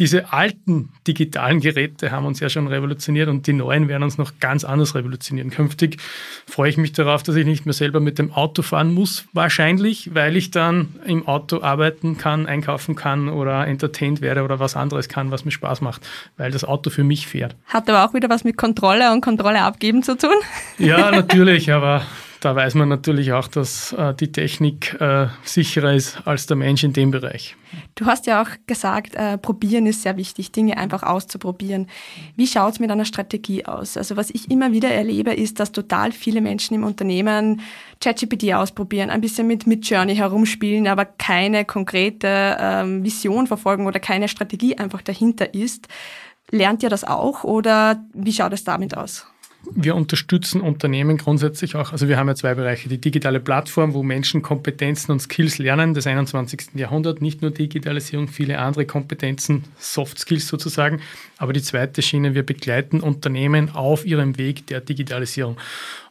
diese 0.00 0.32
alten 0.32 0.88
digitalen 1.06 1.60
Geräte 1.60 2.10
haben 2.10 2.24
uns 2.24 2.40
ja 2.40 2.48
schon 2.48 2.66
revolutioniert 2.66 3.28
und 3.28 3.46
die 3.46 3.52
neuen 3.52 3.86
werden 3.86 4.02
uns 4.02 4.16
noch 4.16 4.32
ganz 4.40 4.64
anders 4.64 4.94
revolutionieren. 4.94 5.50
Künftig 5.50 5.98
freue 6.46 6.70
ich 6.70 6.78
mich 6.78 6.92
darauf, 6.92 7.22
dass 7.22 7.36
ich 7.36 7.44
nicht 7.44 7.66
mehr 7.66 7.74
selber 7.74 8.00
mit 8.00 8.18
dem 8.18 8.32
Auto 8.32 8.62
fahren 8.62 8.94
muss, 8.94 9.26
wahrscheinlich, 9.34 10.14
weil 10.14 10.38
ich 10.38 10.50
dann 10.50 10.88
im 11.04 11.28
Auto 11.28 11.60
arbeiten 11.60 12.16
kann, 12.16 12.46
einkaufen 12.46 12.96
kann 12.96 13.28
oder 13.28 13.66
entertained 13.66 14.22
werde 14.22 14.42
oder 14.42 14.58
was 14.58 14.74
anderes 14.74 15.10
kann, 15.10 15.30
was 15.30 15.44
mir 15.44 15.50
Spaß 15.50 15.82
macht, 15.82 16.08
weil 16.38 16.50
das 16.50 16.64
Auto 16.64 16.88
für 16.88 17.04
mich 17.04 17.26
fährt. 17.26 17.54
Hat 17.66 17.86
aber 17.90 18.06
auch 18.06 18.14
wieder 18.14 18.30
was 18.30 18.42
mit 18.42 18.56
Kontrolle 18.56 19.12
und 19.12 19.20
Kontrolle 19.20 19.60
abgeben 19.60 20.02
zu 20.02 20.16
tun? 20.16 20.30
Ja, 20.78 21.10
natürlich, 21.10 21.70
aber 21.70 22.06
da 22.40 22.56
weiß 22.56 22.74
man 22.74 22.88
natürlich 22.88 23.32
auch, 23.32 23.48
dass 23.48 23.92
äh, 23.92 24.14
die 24.14 24.32
Technik 24.32 24.98
äh, 25.00 25.26
sicherer 25.44 25.92
ist 25.92 26.26
als 26.26 26.46
der 26.46 26.56
Mensch 26.56 26.82
in 26.82 26.92
dem 26.94 27.10
Bereich. 27.10 27.54
Du 27.94 28.06
hast 28.06 28.26
ja 28.26 28.42
auch 28.42 28.48
gesagt, 28.66 29.14
äh, 29.14 29.36
probieren 29.36 29.86
ist 29.86 30.02
sehr 30.02 30.16
wichtig, 30.16 30.50
Dinge 30.50 30.78
einfach 30.78 31.02
auszuprobieren. 31.02 31.86
Wie 32.36 32.46
schaut 32.46 32.72
es 32.72 32.80
mit 32.80 32.90
einer 32.90 33.04
Strategie 33.04 33.66
aus? 33.66 33.96
Also 33.96 34.16
was 34.16 34.30
ich 34.30 34.50
immer 34.50 34.72
wieder 34.72 34.88
erlebe, 34.88 35.34
ist, 35.34 35.60
dass 35.60 35.70
total 35.70 36.12
viele 36.12 36.40
Menschen 36.40 36.74
im 36.74 36.84
Unternehmen 36.84 37.60
ChatGPT 38.02 38.54
ausprobieren, 38.54 39.10
ein 39.10 39.20
bisschen 39.20 39.46
mit 39.46 39.66
Midjourney 39.66 40.16
herumspielen, 40.16 40.88
aber 40.88 41.04
keine 41.04 41.66
konkrete 41.66 42.56
ähm, 42.58 43.04
Vision 43.04 43.46
verfolgen 43.46 43.86
oder 43.86 44.00
keine 44.00 44.28
Strategie 44.28 44.78
einfach 44.78 45.02
dahinter 45.02 45.52
ist. 45.54 45.88
Lernt 46.50 46.82
ihr 46.82 46.88
das 46.88 47.04
auch 47.04 47.44
oder 47.44 48.02
wie 48.14 48.32
schaut 48.32 48.54
es 48.54 48.64
damit 48.64 48.96
aus? 48.96 49.29
Wir 49.72 49.94
unterstützen 49.94 50.60
Unternehmen 50.60 51.16
grundsätzlich 51.18 51.76
auch. 51.76 51.92
Also 51.92 52.08
wir 52.08 52.16
haben 52.16 52.28
ja 52.28 52.34
zwei 52.34 52.54
Bereiche. 52.54 52.88
Die 52.88 53.00
digitale 53.00 53.40
Plattform, 53.40 53.94
wo 53.94 54.02
Menschen 54.02 54.42
Kompetenzen 54.42 55.12
und 55.12 55.20
Skills 55.20 55.58
lernen 55.58 55.94
des 55.94 56.06
21. 56.06 56.74
Jahrhunderts. 56.74 57.20
Nicht 57.20 57.42
nur 57.42 57.50
Digitalisierung, 57.50 58.28
viele 58.28 58.58
andere 58.58 58.86
Kompetenzen, 58.86 59.64
Soft 59.78 60.18
Skills 60.18 60.48
sozusagen. 60.48 61.00
Aber 61.36 61.52
die 61.52 61.62
zweite 61.62 62.02
Schiene, 62.02 62.34
wir 62.34 62.44
begleiten 62.44 63.00
Unternehmen 63.00 63.70
auf 63.70 64.06
ihrem 64.06 64.38
Weg 64.38 64.66
der 64.66 64.80
Digitalisierung. 64.80 65.56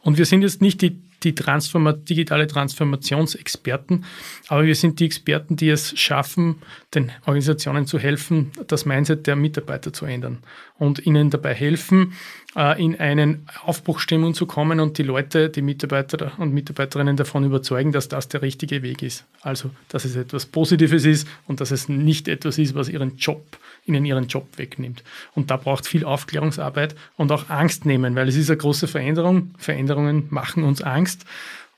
Und 0.02 0.16
wir 0.16 0.26
sind 0.26 0.42
jetzt 0.42 0.62
nicht 0.62 0.80
die 0.82 0.98
die 1.22 1.34
Transforma 1.34 1.92
digitale 1.92 2.46
Transformationsexperten, 2.46 4.04
aber 4.48 4.64
wir 4.64 4.74
sind 4.74 5.00
die 5.00 5.06
Experten, 5.06 5.56
die 5.56 5.68
es 5.68 5.98
schaffen, 5.98 6.56
den 6.94 7.12
Organisationen 7.26 7.86
zu 7.86 7.98
helfen, 7.98 8.52
das 8.66 8.86
Mindset 8.86 9.26
der 9.26 9.36
Mitarbeiter 9.36 9.92
zu 9.92 10.06
ändern 10.06 10.38
und 10.78 11.04
ihnen 11.06 11.30
dabei 11.30 11.54
helfen, 11.54 12.14
äh, 12.56 12.82
in 12.82 12.98
einen 12.98 13.46
Aufbruchstimmung 13.64 14.34
zu 14.34 14.46
kommen 14.46 14.80
und 14.80 14.98
die 14.98 15.02
Leute, 15.02 15.50
die 15.50 15.62
Mitarbeiter 15.62 16.32
und 16.38 16.52
Mitarbeiterinnen 16.52 17.16
davon 17.16 17.44
überzeugen, 17.44 17.92
dass 17.92 18.08
das 18.08 18.28
der 18.28 18.42
richtige 18.42 18.82
Weg 18.82 19.02
ist. 19.02 19.24
Also, 19.42 19.70
dass 19.88 20.04
es 20.04 20.16
etwas 20.16 20.46
Positives 20.46 21.04
ist 21.04 21.28
und 21.46 21.60
dass 21.60 21.70
es 21.70 21.88
nicht 21.88 22.28
etwas 22.28 22.58
ist, 22.58 22.74
was 22.74 22.88
ihren 22.88 23.16
Job, 23.16 23.58
ihnen 23.84 24.04
ihren 24.04 24.26
Job 24.26 24.46
wegnimmt. 24.56 25.02
Und 25.34 25.50
da 25.50 25.56
braucht 25.56 25.86
viel 25.86 26.04
Aufklärungsarbeit 26.04 26.94
und 27.16 27.32
auch 27.32 27.48
Angst 27.50 27.86
nehmen, 27.86 28.14
weil 28.14 28.28
es 28.28 28.36
ist 28.36 28.50
eine 28.50 28.58
große 28.58 28.88
Veränderung. 28.88 29.54
Veränderungen 29.58 30.26
machen 30.30 30.64
uns 30.64 30.82
Angst. 30.82 31.24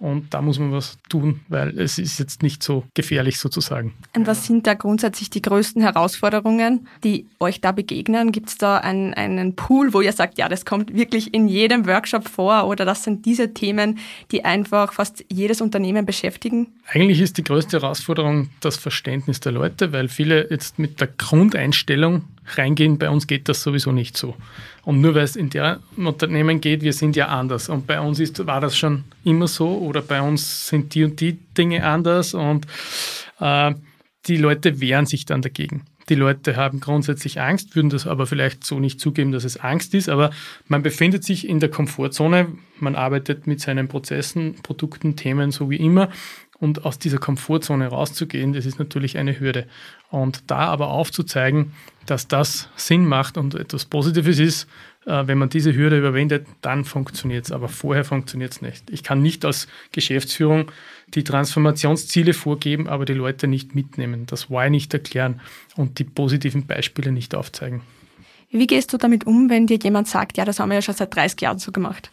Und 0.02 0.34
da 0.34 0.42
muss 0.42 0.58
man 0.58 0.72
was 0.72 0.98
tun, 1.08 1.42
weil 1.46 1.78
es 1.78 1.96
ist 1.96 2.18
jetzt 2.18 2.42
nicht 2.42 2.64
so 2.64 2.82
gefährlich 2.92 3.38
sozusagen. 3.38 3.94
Und 4.16 4.26
was 4.26 4.46
sind 4.46 4.66
da 4.66 4.74
grundsätzlich 4.74 5.30
die 5.30 5.40
größten 5.40 5.80
Herausforderungen, 5.80 6.88
die 7.04 7.28
euch 7.38 7.60
da 7.60 7.70
begegnen? 7.70 8.32
Gibt 8.32 8.48
es 8.48 8.58
da 8.58 8.78
einen, 8.78 9.14
einen 9.14 9.54
Pool, 9.54 9.94
wo 9.94 10.00
ihr 10.00 10.12
sagt, 10.12 10.38
ja, 10.38 10.48
das 10.48 10.64
kommt 10.64 10.92
wirklich 10.92 11.32
in 11.32 11.46
jedem 11.46 11.86
Workshop 11.86 12.28
vor 12.28 12.66
oder 12.66 12.84
das 12.84 13.04
sind 13.04 13.26
diese 13.26 13.54
Themen, 13.54 14.00
die 14.32 14.44
einfach 14.44 14.92
fast 14.92 15.24
jedes 15.30 15.60
Unternehmen 15.60 16.04
beschäftigen? 16.04 16.66
Eigentlich 16.88 17.20
ist 17.20 17.38
die 17.38 17.44
größte 17.44 17.80
Herausforderung 17.80 18.50
das 18.58 18.76
Verständnis 18.76 19.38
der 19.38 19.52
Leute, 19.52 19.92
weil 19.92 20.08
viele 20.08 20.50
jetzt 20.50 20.80
mit 20.80 21.00
der 21.00 21.06
Grundeinstellung 21.06 22.24
reingehen, 22.56 22.98
bei 22.98 23.10
uns 23.10 23.26
geht 23.26 23.48
das 23.48 23.62
sowieso 23.62 23.92
nicht 23.92 24.16
so. 24.16 24.34
Und 24.84 25.00
nur 25.00 25.14
weil 25.14 25.24
es 25.24 25.36
in 25.36 25.50
der 25.50 25.80
Unternehmen 25.96 26.60
geht, 26.60 26.82
wir 26.82 26.92
sind 26.92 27.14
ja 27.16 27.28
anders. 27.28 27.68
Und 27.68 27.86
bei 27.86 28.00
uns 28.00 28.18
ist, 28.18 28.44
war 28.46 28.60
das 28.60 28.76
schon 28.76 29.04
immer 29.24 29.46
so 29.46 29.78
oder 29.78 30.02
bei 30.02 30.20
uns 30.20 30.68
sind 30.68 30.94
die 30.94 31.04
und 31.04 31.20
die 31.20 31.38
Dinge 31.56 31.84
anders 31.84 32.34
und 32.34 32.66
äh, 33.40 33.74
die 34.26 34.36
Leute 34.36 34.80
wehren 34.80 35.06
sich 35.06 35.24
dann 35.24 35.42
dagegen. 35.42 35.82
Die 36.08 36.14
Leute 36.16 36.56
haben 36.56 36.80
grundsätzlich 36.80 37.40
Angst, 37.40 37.76
würden 37.76 37.90
das 37.90 38.08
aber 38.08 38.26
vielleicht 38.26 38.64
so 38.64 38.80
nicht 38.80 39.00
zugeben, 39.00 39.30
dass 39.30 39.44
es 39.44 39.56
Angst 39.56 39.94
ist, 39.94 40.08
aber 40.08 40.30
man 40.66 40.82
befindet 40.82 41.22
sich 41.22 41.48
in 41.48 41.60
der 41.60 41.70
Komfortzone, 41.70 42.48
man 42.80 42.96
arbeitet 42.96 43.46
mit 43.46 43.60
seinen 43.60 43.86
Prozessen, 43.86 44.56
Produkten, 44.62 45.14
Themen 45.14 45.52
so 45.52 45.70
wie 45.70 45.76
immer 45.76 46.10
und 46.62 46.84
aus 46.84 47.00
dieser 47.00 47.18
Komfortzone 47.18 47.88
rauszugehen, 47.88 48.52
das 48.52 48.66
ist 48.66 48.78
natürlich 48.78 49.18
eine 49.18 49.40
Hürde. 49.40 49.66
Und 50.10 50.44
da 50.46 50.58
aber 50.58 50.90
aufzuzeigen, 50.90 51.72
dass 52.06 52.28
das 52.28 52.68
Sinn 52.76 53.04
macht 53.04 53.36
und 53.36 53.56
etwas 53.56 53.84
Positives 53.84 54.38
ist, 54.38 54.68
äh, 55.04 55.26
wenn 55.26 55.38
man 55.38 55.48
diese 55.48 55.74
Hürde 55.74 55.98
überwindet, 55.98 56.46
dann 56.60 56.84
funktioniert 56.84 57.46
es. 57.46 57.50
Aber 57.50 57.68
vorher 57.68 58.04
funktioniert 58.04 58.52
es 58.52 58.62
nicht. 58.62 58.90
Ich 58.90 59.02
kann 59.02 59.20
nicht 59.20 59.44
als 59.44 59.66
Geschäftsführung 59.90 60.70
die 61.08 61.24
Transformationsziele 61.24 62.32
vorgeben, 62.32 62.86
aber 62.86 63.06
die 63.06 63.14
Leute 63.14 63.48
nicht 63.48 63.74
mitnehmen, 63.74 64.26
das 64.26 64.48
Why 64.48 64.70
nicht 64.70 64.94
erklären 64.94 65.40
und 65.74 65.98
die 65.98 66.04
positiven 66.04 66.66
Beispiele 66.66 67.10
nicht 67.10 67.34
aufzeigen. 67.34 67.82
Wie 68.52 68.68
gehst 68.68 68.92
du 68.92 68.98
damit 68.98 69.26
um, 69.26 69.50
wenn 69.50 69.66
dir 69.66 69.78
jemand 69.82 70.06
sagt, 70.06 70.36
ja, 70.36 70.44
das 70.44 70.60
haben 70.60 70.68
wir 70.68 70.76
ja 70.76 70.82
schon 70.82 70.94
seit 70.94 71.12
30 71.12 71.40
Jahren 71.40 71.58
so 71.58 71.72
gemacht? 71.72 72.12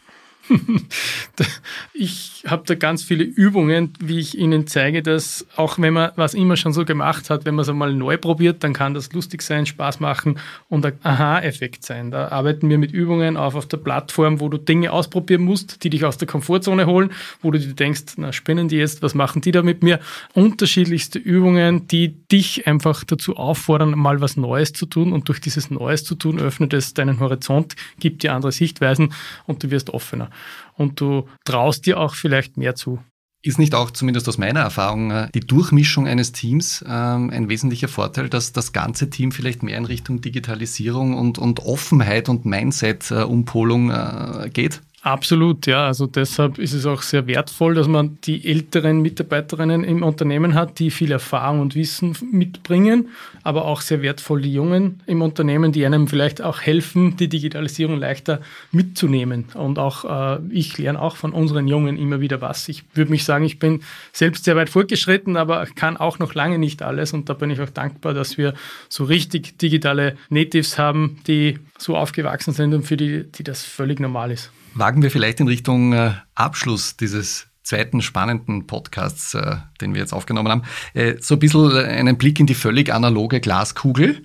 ich 1.93 2.43
habe 2.47 2.63
da 2.65 2.75
ganz 2.75 3.03
viele 3.03 3.23
Übungen, 3.23 3.93
wie 3.99 4.19
ich 4.19 4.37
Ihnen 4.37 4.67
zeige, 4.67 5.03
dass 5.03 5.45
auch 5.55 5.79
wenn 5.79 5.93
man 5.93 6.11
was 6.15 6.33
immer 6.33 6.57
schon 6.57 6.73
so 6.73 6.85
gemacht 6.85 7.29
hat, 7.29 7.45
wenn 7.45 7.55
man 7.55 7.63
es 7.63 7.69
einmal 7.69 7.93
neu 7.93 8.17
probiert, 8.17 8.63
dann 8.63 8.73
kann 8.73 8.93
das 8.93 9.11
lustig 9.13 9.41
sein, 9.41 9.65
Spaß 9.65 9.99
machen 9.99 10.39
und 10.67 10.85
ein 10.85 10.93
Aha-Effekt 11.03 11.85
sein. 11.85 12.11
Da 12.11 12.29
arbeiten 12.29 12.69
wir 12.69 12.77
mit 12.77 12.91
Übungen 12.91 13.37
auf 13.37 13.55
auf 13.55 13.67
der 13.67 13.77
Plattform, 13.77 14.39
wo 14.39 14.49
du 14.49 14.57
Dinge 14.57 14.91
ausprobieren 14.91 15.41
musst, 15.41 15.83
die 15.83 15.89
dich 15.89 16.05
aus 16.05 16.17
der 16.17 16.27
Komfortzone 16.27 16.85
holen, 16.85 17.11
wo 17.41 17.51
du 17.51 17.59
dir 17.59 17.73
denkst, 17.73 18.13
na 18.17 18.31
spinnen 18.31 18.67
die 18.67 18.77
jetzt, 18.77 19.01
was 19.01 19.13
machen 19.13 19.41
die 19.41 19.51
da 19.51 19.61
mit 19.61 19.83
mir? 19.83 19.99
Unterschiedlichste 20.33 21.19
Übungen, 21.19 21.87
die 21.87 22.15
dich 22.27 22.67
einfach 22.67 23.03
dazu 23.03 23.37
auffordern, 23.37 23.91
mal 23.91 24.21
was 24.21 24.37
Neues 24.37 24.73
zu 24.73 24.85
tun 24.85 25.13
und 25.13 25.27
durch 25.27 25.41
dieses 25.41 25.69
Neues 25.69 26.03
zu 26.03 26.15
tun 26.15 26.39
öffnet 26.39 26.73
es 26.73 26.93
deinen 26.93 27.19
Horizont, 27.19 27.75
gibt 27.99 28.23
dir 28.23 28.33
andere 28.33 28.51
Sichtweisen 28.51 29.13
und 29.45 29.63
du 29.63 29.71
wirst 29.71 29.89
offener 29.89 30.29
und 30.75 31.01
du 31.01 31.27
traust 31.45 31.85
dir 31.85 31.99
auch 31.99 32.15
vielleicht 32.15 32.57
mehr 32.57 32.75
zu. 32.75 32.99
Ist 33.41 33.57
nicht 33.57 33.73
auch, 33.73 33.91
zumindest 33.91 34.27
aus 34.27 34.37
meiner 34.37 34.59
Erfahrung, 34.59 35.11
äh, 35.11 35.29
die 35.33 35.39
Durchmischung 35.39 36.07
eines 36.07 36.33
Teams 36.33 36.83
ähm, 36.85 37.29
ein 37.29 37.47
wesentlicher 37.47 37.87
Vorteil, 37.87 38.27
dass 38.27 38.51
das 38.51 38.73
ganze 38.73 39.09
Team 39.09 39.31
vielleicht 39.31 39.63
mehr 39.63 39.77
in 39.77 39.85
Richtung 39.85 40.19
Digitalisierung 40.19 41.17
und, 41.17 41.37
und 41.37 41.61
Offenheit 41.61 42.27
und 42.27 42.43
Mindset-Umpolung 42.43 43.91
äh, 43.91 44.49
geht? 44.51 44.81
Absolut, 45.01 45.65
ja. 45.65 45.85
Also 45.85 46.07
deshalb 46.07 46.59
ist 46.59 46.73
es 46.73 46.85
auch 46.85 47.01
sehr 47.03 47.25
wertvoll, 47.25 47.73
dass 47.73 47.87
man 47.87 48.17
die 48.25 48.45
älteren 48.45 49.01
Mitarbeiterinnen 49.01 49.85
im 49.85 50.03
Unternehmen 50.03 50.55
hat, 50.55 50.77
die 50.79 50.91
viel 50.91 51.13
Erfahrung 51.13 51.61
und 51.61 51.73
Wissen 51.73 52.17
mitbringen, 52.31 53.07
aber 53.43 53.63
auch 53.63 53.79
sehr 53.79 54.01
wertvoll 54.01 54.41
die 54.41 54.53
Jungen 54.53 54.99
im 55.05 55.21
Unternehmen, 55.21 55.71
die 55.71 55.85
einem 55.85 56.09
vielleicht 56.09 56.41
auch 56.41 56.59
helfen, 56.59 57.15
die 57.15 57.29
Digitalisierung 57.29 57.97
leichter 57.97 58.41
mitzunehmen. 58.73 59.45
Und 59.53 59.79
auch 59.79 60.03
äh, 60.03 60.41
ich 60.49 60.77
lerne 60.77 61.01
auch 61.01 61.15
von 61.15 61.31
unseren 61.31 61.69
Jungen 61.69 61.97
immer 61.97 62.19
wieder 62.19 62.41
was. 62.41 62.67
Ich 62.67 62.83
würde 62.93 63.11
mich 63.11 63.23
sagen, 63.23 63.45
ich 63.45 63.57
bin 63.57 63.81
selbst 64.11 64.43
sehr 64.43 64.57
weit 64.57 64.69
fortgeschritten, 64.69 65.37
aber 65.37 65.65
kann 65.65 65.95
auch 65.95 66.19
noch 66.19 66.33
lange 66.33 66.59
nicht 66.59 66.81
alles. 66.81 67.13
Und 67.13 67.29
da 67.29 67.35
bin 67.35 67.51
ich 67.51 67.61
auch 67.61 67.69
dankbar, 67.69 68.13
dass 68.13 68.37
wir 68.37 68.53
so 68.89 69.05
richtig 69.05 69.57
digitale 69.59 70.17
Natives 70.29 70.77
haben, 70.77 71.21
die 71.25 71.57
so 71.77 71.95
aufgewachsen 71.95 72.51
sind 72.53 72.73
und 72.73 72.83
für 72.83 72.97
die, 72.97 73.23
die 73.23 73.43
das 73.43 73.63
völlig 73.63 74.01
normal 74.01 74.31
ist 74.31 74.51
wagen 74.73 75.01
wir 75.01 75.11
vielleicht 75.11 75.39
in 75.39 75.47
Richtung 75.47 75.93
äh, 75.93 76.11
Abschluss 76.35 76.97
dieses 76.97 77.47
zweiten 77.63 78.01
spannenden 78.01 78.67
Podcasts, 78.67 79.33
äh, 79.33 79.57
den 79.81 79.93
wir 79.93 80.01
jetzt 80.01 80.13
aufgenommen 80.13 80.49
haben, 80.51 80.63
äh, 80.93 81.15
so 81.19 81.35
ein 81.35 81.39
bisschen 81.39 81.71
einen 81.71 82.17
Blick 82.17 82.39
in 82.39 82.47
die 82.47 82.55
völlig 82.55 82.93
analoge 82.93 83.39
Glaskugel 83.39 84.23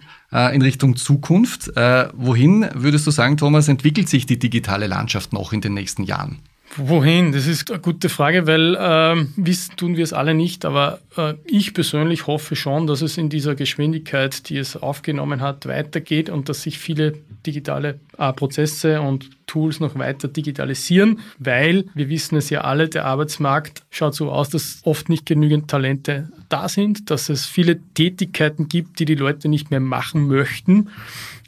in 0.52 0.62
Richtung 0.62 0.96
Zukunft. 0.96 1.70
wohin 1.76 2.68
würdest 2.74 3.06
du 3.06 3.12
sagen, 3.12 3.36
Thomas, 3.36 3.68
entwickelt 3.68 4.08
sich 4.08 4.26
die 4.26 4.36
digitale 4.36 4.88
Landschaft 4.88 5.32
noch 5.32 5.52
in 5.52 5.60
den 5.60 5.74
nächsten 5.74 6.02
Jahren? 6.02 6.40
Wohin? 6.76 7.30
Das 7.30 7.46
ist 7.46 7.70
eine 7.70 7.80
gute 7.80 8.08
Frage, 8.08 8.46
weil 8.46 8.74
äh, 8.74 9.26
wissen 9.36 9.76
tun 9.76 9.96
wir 9.96 10.02
es 10.02 10.12
alle 10.12 10.34
nicht, 10.34 10.64
aber 10.64 10.98
äh, 11.16 11.34
ich 11.44 11.72
persönlich 11.72 12.26
hoffe 12.26 12.56
schon, 12.56 12.88
dass 12.88 13.00
es 13.00 13.16
in 13.16 13.28
dieser 13.28 13.54
Geschwindigkeit, 13.54 14.48
die 14.48 14.56
es 14.56 14.76
aufgenommen 14.76 15.40
hat, 15.40 15.66
weitergeht 15.66 16.30
und 16.30 16.48
dass 16.48 16.62
sich 16.62 16.78
viele 16.78 17.12
digitale 17.46 18.00
äh, 18.18 18.32
Prozesse 18.32 19.00
und 19.00 19.30
Tools 19.54 19.78
noch 19.78 19.96
weiter 19.96 20.26
digitalisieren, 20.26 21.20
weil 21.38 21.84
wir 21.94 22.08
wissen 22.08 22.36
es 22.36 22.50
ja 22.50 22.62
alle, 22.62 22.88
der 22.88 23.04
Arbeitsmarkt 23.04 23.84
schaut 23.88 24.16
so 24.16 24.32
aus, 24.32 24.48
dass 24.48 24.80
oft 24.82 25.08
nicht 25.08 25.26
genügend 25.26 25.70
Talente 25.70 26.28
da 26.48 26.68
sind, 26.68 27.08
dass 27.08 27.28
es 27.28 27.46
viele 27.46 27.80
Tätigkeiten 27.94 28.66
gibt, 28.66 28.98
die 28.98 29.04
die 29.04 29.14
Leute 29.14 29.48
nicht 29.48 29.70
mehr 29.70 29.78
machen 29.78 30.26
möchten. 30.26 30.88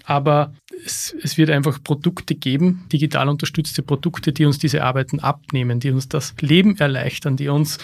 Aber 0.04 0.54
es, 0.84 1.16
es, 1.20 1.36
wird 1.36 1.50
einfach 1.50 1.82
Produkte 1.82 2.36
geben, 2.36 2.84
digital 2.92 3.28
unterstützte 3.28 3.82
Produkte, 3.82 4.32
die 4.32 4.44
uns 4.44 4.58
diese 4.58 4.84
Arbeiten 4.84 5.18
abnehmen, 5.18 5.80
die 5.80 5.90
uns 5.90 6.08
das 6.08 6.32
Leben 6.40 6.78
erleichtern, 6.78 7.36
die 7.36 7.48
uns 7.48 7.78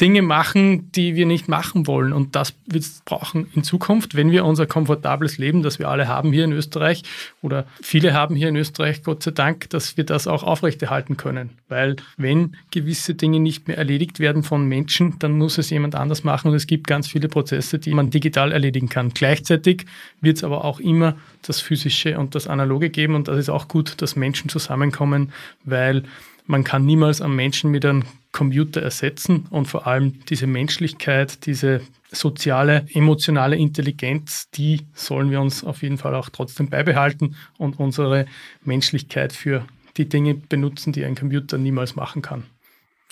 Dinge 0.00 0.22
machen, 0.22 0.90
die 0.92 1.14
wir 1.14 1.26
nicht 1.26 1.48
machen 1.48 1.86
wollen. 1.86 2.12
Und 2.12 2.34
das 2.34 2.54
wird 2.66 2.84
es 2.84 3.02
brauchen 3.04 3.48
in 3.54 3.62
Zukunft, 3.62 4.14
wenn 4.14 4.30
wir 4.30 4.46
unser 4.46 4.66
komfortables 4.66 5.36
Leben, 5.36 5.62
das 5.62 5.78
wir 5.78 5.88
alle 5.88 6.08
haben 6.08 6.32
hier 6.32 6.44
in 6.44 6.52
Österreich 6.52 7.02
oder 7.42 7.66
viele 7.82 8.14
haben 8.14 8.34
hier 8.34 8.48
in 8.48 8.56
Österreich, 8.56 9.02
Gott 9.02 9.22
sei 9.22 9.32
Dank, 9.32 9.68
dass 9.70 9.96
wir 9.96 10.04
das 10.04 10.26
auch 10.26 10.42
aufrechterhalten 10.42 11.18
können. 11.18 11.50
Weil 11.68 11.96
wenn 12.16 12.56
gewisse 12.70 13.14
Dinge 13.14 13.40
nicht 13.40 13.68
mehr 13.68 13.76
erledigt 13.76 14.20
werden 14.20 14.42
von 14.42 14.66
Menschen, 14.66 15.18
dann 15.18 15.36
muss 15.36 15.58
es 15.58 15.68
jemand 15.68 15.94
anders 15.94 16.24
machen 16.24 16.48
und 16.48 16.54
es 16.54 16.66
gibt 16.66 16.86
ganz 16.86 17.06
viele 17.06 17.28
Prozesse, 17.28 17.78
die 17.78 17.92
man 17.92 18.10
digital 18.10 18.52
erledigen 18.52 18.88
kann. 18.88 19.10
Gleichzeitig 19.10 19.84
wird 20.22 20.38
es 20.38 20.44
aber 20.44 20.64
auch 20.64 20.80
immer 20.80 21.16
das 21.42 21.60
Physische 21.60 22.18
und 22.18 22.34
das 22.34 22.46
Analoge 22.46 22.88
geben 22.88 23.14
und 23.14 23.28
das 23.28 23.36
ist 23.36 23.50
auch 23.50 23.68
gut, 23.68 24.00
dass 24.00 24.16
Menschen 24.16 24.48
zusammenkommen, 24.48 25.32
weil 25.64 26.04
man 26.46 26.64
kann 26.64 26.86
niemals 26.86 27.20
am 27.20 27.36
Menschen 27.36 27.70
mit 27.70 27.84
einem 27.84 28.04
Computer 28.32 28.82
ersetzen 28.82 29.46
und 29.50 29.66
vor 29.66 29.86
allem 29.86 30.20
diese 30.26 30.46
Menschlichkeit, 30.46 31.46
diese 31.46 31.80
soziale, 32.12 32.86
emotionale 32.92 33.56
Intelligenz, 33.56 34.50
die 34.50 34.86
sollen 34.94 35.30
wir 35.30 35.40
uns 35.40 35.64
auf 35.64 35.82
jeden 35.82 35.98
Fall 35.98 36.14
auch 36.14 36.28
trotzdem 36.28 36.68
beibehalten 36.68 37.36
und 37.58 37.78
unsere 37.78 38.26
Menschlichkeit 38.64 39.32
für 39.32 39.66
die 39.96 40.08
Dinge 40.08 40.34
benutzen, 40.34 40.92
die 40.92 41.04
ein 41.04 41.14
Computer 41.14 41.58
niemals 41.58 41.96
machen 41.96 42.22
kann. 42.22 42.44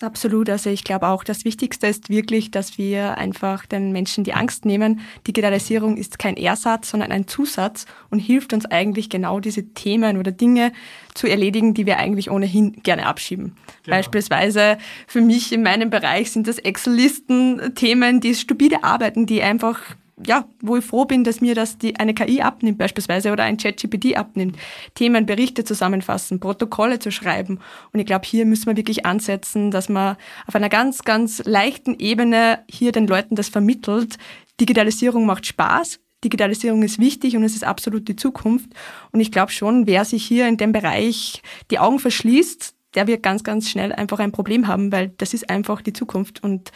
Absolut. 0.00 0.48
Also 0.48 0.70
ich 0.70 0.84
glaube 0.84 1.08
auch, 1.08 1.24
das 1.24 1.44
Wichtigste 1.44 1.88
ist 1.88 2.08
wirklich, 2.08 2.52
dass 2.52 2.78
wir 2.78 3.18
einfach 3.18 3.66
den 3.66 3.90
Menschen 3.90 4.22
die 4.22 4.32
Angst 4.32 4.64
nehmen. 4.64 5.00
Digitalisierung 5.26 5.96
ist 5.96 6.20
kein 6.20 6.36
Ersatz, 6.36 6.90
sondern 6.90 7.10
ein 7.10 7.26
Zusatz 7.26 7.84
und 8.08 8.20
hilft 8.20 8.52
uns 8.52 8.64
eigentlich 8.66 9.10
genau 9.10 9.40
diese 9.40 9.74
Themen 9.74 10.16
oder 10.16 10.30
Dinge 10.30 10.72
zu 11.14 11.26
erledigen, 11.26 11.74
die 11.74 11.84
wir 11.84 11.98
eigentlich 11.98 12.30
ohnehin 12.30 12.80
gerne 12.84 13.06
abschieben. 13.06 13.56
Genau. 13.84 13.96
Beispielsweise 13.96 14.78
für 15.08 15.20
mich 15.20 15.52
in 15.52 15.64
meinem 15.64 15.90
Bereich 15.90 16.30
sind 16.30 16.46
das 16.46 16.58
Excel-Listen, 16.58 17.74
Themen, 17.74 18.20
die 18.20 18.36
stupide 18.36 18.84
arbeiten, 18.84 19.26
die 19.26 19.42
einfach 19.42 19.80
ja, 20.26 20.48
wo 20.60 20.76
ich 20.76 20.84
froh 20.84 21.04
bin, 21.04 21.24
dass 21.24 21.40
mir 21.40 21.54
das 21.54 21.78
die, 21.78 21.96
eine 21.96 22.14
KI 22.14 22.42
abnimmt 22.42 22.78
beispielsweise 22.78 23.32
oder 23.32 23.44
ein 23.44 23.56
ChatGPT 23.56 24.16
abnimmt, 24.16 24.56
Themen, 24.94 25.26
Berichte 25.26 25.64
zusammenfassen, 25.64 26.40
Protokolle 26.40 26.98
zu 26.98 27.10
schreiben. 27.10 27.60
Und 27.92 28.00
ich 28.00 28.06
glaube, 28.06 28.26
hier 28.26 28.44
müssen 28.46 28.66
wir 28.66 28.76
wirklich 28.76 29.06
ansetzen, 29.06 29.70
dass 29.70 29.88
man 29.88 30.16
auf 30.46 30.54
einer 30.54 30.68
ganz, 30.68 31.04
ganz 31.04 31.42
leichten 31.44 31.98
Ebene 31.98 32.60
hier 32.70 32.92
den 32.92 33.06
Leuten 33.06 33.36
das 33.36 33.48
vermittelt. 33.48 34.18
Digitalisierung 34.60 35.26
macht 35.26 35.46
Spaß, 35.46 36.00
Digitalisierung 36.24 36.82
ist 36.82 36.98
wichtig 36.98 37.36
und 37.36 37.44
es 37.44 37.54
ist 37.54 37.64
absolut 37.64 38.08
die 38.08 38.16
Zukunft. 38.16 38.70
Und 39.12 39.20
ich 39.20 39.30
glaube 39.30 39.52
schon, 39.52 39.86
wer 39.86 40.04
sich 40.04 40.24
hier 40.24 40.48
in 40.48 40.56
dem 40.56 40.72
Bereich 40.72 41.42
die 41.70 41.78
Augen 41.78 42.00
verschließt, 42.00 42.74
der 42.94 43.06
wird 43.06 43.22
ganz, 43.22 43.44
ganz 43.44 43.70
schnell 43.70 43.92
einfach 43.92 44.18
ein 44.18 44.32
Problem 44.32 44.66
haben, 44.66 44.90
weil 44.90 45.10
das 45.18 45.34
ist 45.34 45.50
einfach 45.50 45.82
die 45.82 45.92
Zukunft. 45.92 46.42
Und 46.42 46.72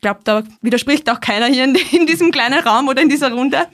ich 0.00 0.02
glaube, 0.02 0.20
da 0.24 0.42
widerspricht 0.62 1.10
auch 1.10 1.20
keiner 1.20 1.44
hier 1.44 1.64
in, 1.64 1.76
in, 1.92 2.06
diesem 2.06 2.30
kleinen 2.30 2.58
Raum 2.60 2.88
oder 2.88 3.02
in 3.02 3.10
dieser 3.10 3.30
Runde. 3.30 3.66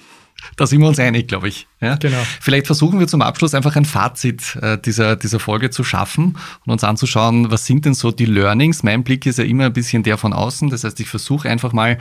Da 0.56 0.66
sind 0.66 0.80
wir 0.80 0.88
uns 0.88 0.98
einig, 0.98 1.28
glaube 1.28 1.46
ich. 1.46 1.68
Ja? 1.80 1.94
Genau. 1.94 2.20
Vielleicht 2.40 2.66
versuchen 2.66 2.98
wir 2.98 3.06
zum 3.06 3.22
Abschluss 3.22 3.54
einfach 3.54 3.76
ein 3.76 3.84
Fazit 3.84 4.56
äh, 4.60 4.76
dieser, 4.76 5.14
dieser 5.14 5.38
Folge 5.38 5.70
zu 5.70 5.84
schaffen 5.84 6.36
und 6.64 6.72
uns 6.72 6.82
anzuschauen, 6.82 7.52
was 7.52 7.64
sind 7.64 7.84
denn 7.84 7.94
so 7.94 8.10
die 8.10 8.24
Learnings? 8.24 8.82
Mein 8.82 9.04
Blick 9.04 9.24
ist 9.24 9.38
ja 9.38 9.44
immer 9.44 9.66
ein 9.66 9.72
bisschen 9.72 10.02
der 10.02 10.18
von 10.18 10.32
außen. 10.32 10.68
Das 10.68 10.82
heißt, 10.82 10.98
ich 10.98 11.08
versuche 11.08 11.48
einfach 11.48 11.72
mal 11.72 11.96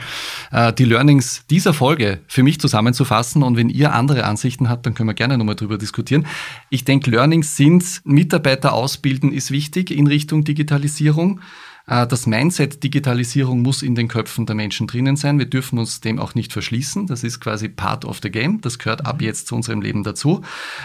äh, 0.50 0.72
die 0.72 0.84
Learnings 0.84 1.44
dieser 1.48 1.72
Folge 1.72 2.18
für 2.26 2.42
mich 2.42 2.58
zusammenzufassen. 2.58 3.44
Und 3.44 3.56
wenn 3.56 3.68
ihr 3.68 3.94
andere 3.94 4.24
Ansichten 4.24 4.68
habt, 4.68 4.86
dann 4.86 4.94
können 4.94 5.08
wir 5.08 5.14
gerne 5.14 5.38
nochmal 5.38 5.54
drüber 5.54 5.78
diskutieren. 5.78 6.26
Ich 6.68 6.84
denke, 6.84 7.12
Learnings 7.12 7.56
sind, 7.56 8.02
Mitarbeiter 8.04 8.72
ausbilden 8.72 9.32
ist 9.32 9.52
wichtig 9.52 9.92
in 9.92 10.08
Richtung 10.08 10.42
Digitalisierung. 10.42 11.40
Äh, 11.86 12.06
das 12.06 12.26
Mindset 12.26 12.82
Digitalisierung 12.82 13.62
muss 13.62 13.82
in 13.82 13.94
den 13.94 14.08
Köpfen 14.08 14.46
der 14.46 14.56
Menschen 14.56 14.86
drinnen 14.86 15.16
sein. 15.16 15.38
Wir 15.38 15.46
dürfen 15.46 15.78
uns 15.78 16.00
dem 16.00 16.18
auch 16.18 16.34
nicht 16.34 16.52
verschließen. 16.52 17.06
Das 17.06 17.24
ist 17.24 17.40
quasi 17.40 17.68
part 17.68 18.04
of 18.04 18.20
the 18.22 18.30
game. 18.30 18.60
Das 18.60 18.78
gehört 18.78 19.06
ab 19.06 19.22
jetzt 19.22 19.48
zu 19.48 19.54
unserem 19.54 19.80
Leben 19.80 20.02
dazu. 20.02 20.42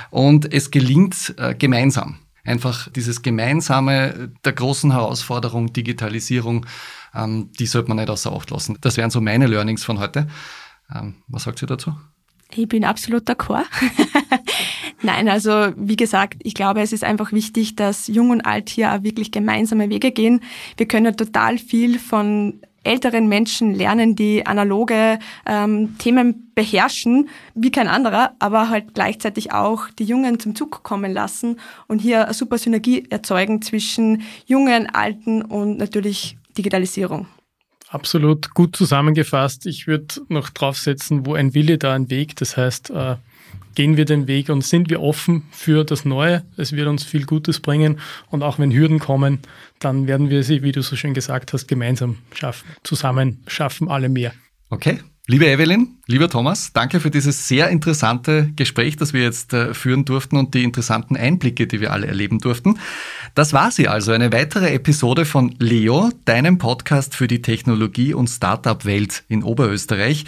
Und 0.09 0.53
es 0.53 0.71
gelingt 0.71 1.35
äh, 1.37 1.55
gemeinsam. 1.55 2.19
Einfach 2.43 2.89
dieses 2.89 3.21
Gemeinsame 3.21 4.31
der 4.43 4.53
großen 4.53 4.91
Herausforderung 4.91 5.73
Digitalisierung, 5.73 6.65
ähm, 7.13 7.51
die 7.59 7.67
sollte 7.67 7.89
man 7.89 7.97
nicht 7.97 8.09
außer 8.09 8.33
Acht 8.33 8.49
lassen. 8.49 8.77
Das 8.81 8.97
wären 8.97 9.11
so 9.11 9.21
meine 9.21 9.45
Learnings 9.45 9.83
von 9.83 9.99
heute. 9.99 10.27
Ähm, 10.93 11.15
was 11.27 11.43
sagt 11.43 11.61
ihr 11.61 11.67
dazu? 11.67 11.95
Ich 12.53 12.67
bin 12.67 12.83
absolut 12.83 13.29
d'accord. 13.29 13.65
Nein, 15.03 15.27
also 15.29 15.73
wie 15.75 15.95
gesagt, 15.95 16.41
ich 16.43 16.53
glaube, 16.53 16.81
es 16.81 16.93
ist 16.93 17.03
einfach 17.03 17.31
wichtig, 17.31 17.75
dass 17.75 18.07
Jung 18.07 18.29
und 18.29 18.41
Alt 18.41 18.69
hier 18.69 18.93
auch 18.93 19.03
wirklich 19.03 19.31
gemeinsame 19.31 19.89
Wege 19.89 20.11
gehen. 20.11 20.41
Wir 20.77 20.87
können 20.87 21.15
total 21.17 21.57
viel 21.57 21.97
von 21.97 22.59
älteren 22.83 23.27
Menschen 23.27 23.73
lernen, 23.73 24.15
die 24.15 24.45
analoge 24.45 25.19
ähm, 25.45 25.97
Themen 25.97 26.51
beherrschen, 26.55 27.29
wie 27.53 27.71
kein 27.71 27.87
anderer, 27.87 28.35
aber 28.39 28.69
halt 28.69 28.93
gleichzeitig 28.93 29.51
auch 29.51 29.87
die 29.99 30.05
Jungen 30.05 30.39
zum 30.39 30.55
Zug 30.55 30.83
kommen 30.83 31.11
lassen 31.11 31.59
und 31.87 31.99
hier 31.99 32.25
eine 32.25 32.33
super 32.33 32.57
Synergie 32.57 33.05
erzeugen 33.09 33.61
zwischen 33.61 34.23
Jungen, 34.45 34.87
Alten 34.89 35.41
und 35.43 35.77
natürlich 35.77 36.37
Digitalisierung. 36.57 37.27
Absolut 37.89 38.53
gut 38.53 38.75
zusammengefasst. 38.75 39.65
Ich 39.65 39.85
würde 39.85 40.21
noch 40.29 40.49
draufsetzen, 40.49 41.25
wo 41.25 41.33
ein 41.33 41.53
Wille, 41.53 41.77
da 41.77 41.93
ein 41.93 42.09
Weg. 42.09 42.35
Das 42.37 42.55
heißt, 42.55 42.89
äh, 42.89 43.17
gehen 43.75 43.97
wir 43.97 44.05
den 44.05 44.27
Weg 44.27 44.49
und 44.49 44.63
sind 44.63 44.89
wir 44.89 45.01
offen 45.01 45.43
für 45.51 45.83
das 45.83 46.05
Neue. 46.05 46.43
Es 46.57 46.73
wird 46.73 46.87
uns 46.87 47.03
viel 47.03 47.25
Gutes 47.25 47.59
bringen 47.59 47.99
und 48.29 48.43
auch 48.43 48.59
wenn 48.59 48.71
Hürden 48.71 48.99
kommen, 48.99 49.39
dann 49.79 50.07
werden 50.07 50.29
wir 50.29 50.43
sie, 50.43 50.63
wie 50.63 50.71
du 50.71 50.81
so 50.81 50.95
schön 50.95 51.13
gesagt 51.13 51.53
hast, 51.53 51.67
gemeinsam 51.67 52.17
schaffen. 52.33 52.67
Zusammen 52.83 53.43
schaffen 53.47 53.89
alle 53.89 54.09
mehr. 54.09 54.33
Okay. 54.69 54.99
Liebe 55.27 55.47
Evelyn, 55.47 55.99
lieber 56.07 56.29
Thomas, 56.29 56.73
danke 56.73 56.99
für 56.99 57.11
dieses 57.11 57.47
sehr 57.47 57.69
interessante 57.69 58.51
Gespräch, 58.55 58.97
das 58.97 59.13
wir 59.13 59.21
jetzt 59.21 59.53
äh, 59.53 59.73
führen 59.73 60.03
durften 60.03 60.35
und 60.35 60.55
die 60.55 60.63
interessanten 60.63 61.15
Einblicke, 61.15 61.67
die 61.67 61.79
wir 61.79 61.93
alle 61.93 62.07
erleben 62.07 62.39
durften. 62.39 62.79
Das 63.35 63.53
war 63.53 63.71
sie 63.71 63.87
also, 63.87 64.11
eine 64.11 64.33
weitere 64.33 64.73
Episode 64.73 65.25
von 65.25 65.55
Leo, 65.59 66.09
deinem 66.25 66.57
Podcast 66.57 67.15
für 67.15 67.27
die 67.27 67.41
Technologie- 67.41 68.15
und 68.15 68.29
Startup-Welt 68.29 69.23
in 69.29 69.43
Oberösterreich. 69.43 70.25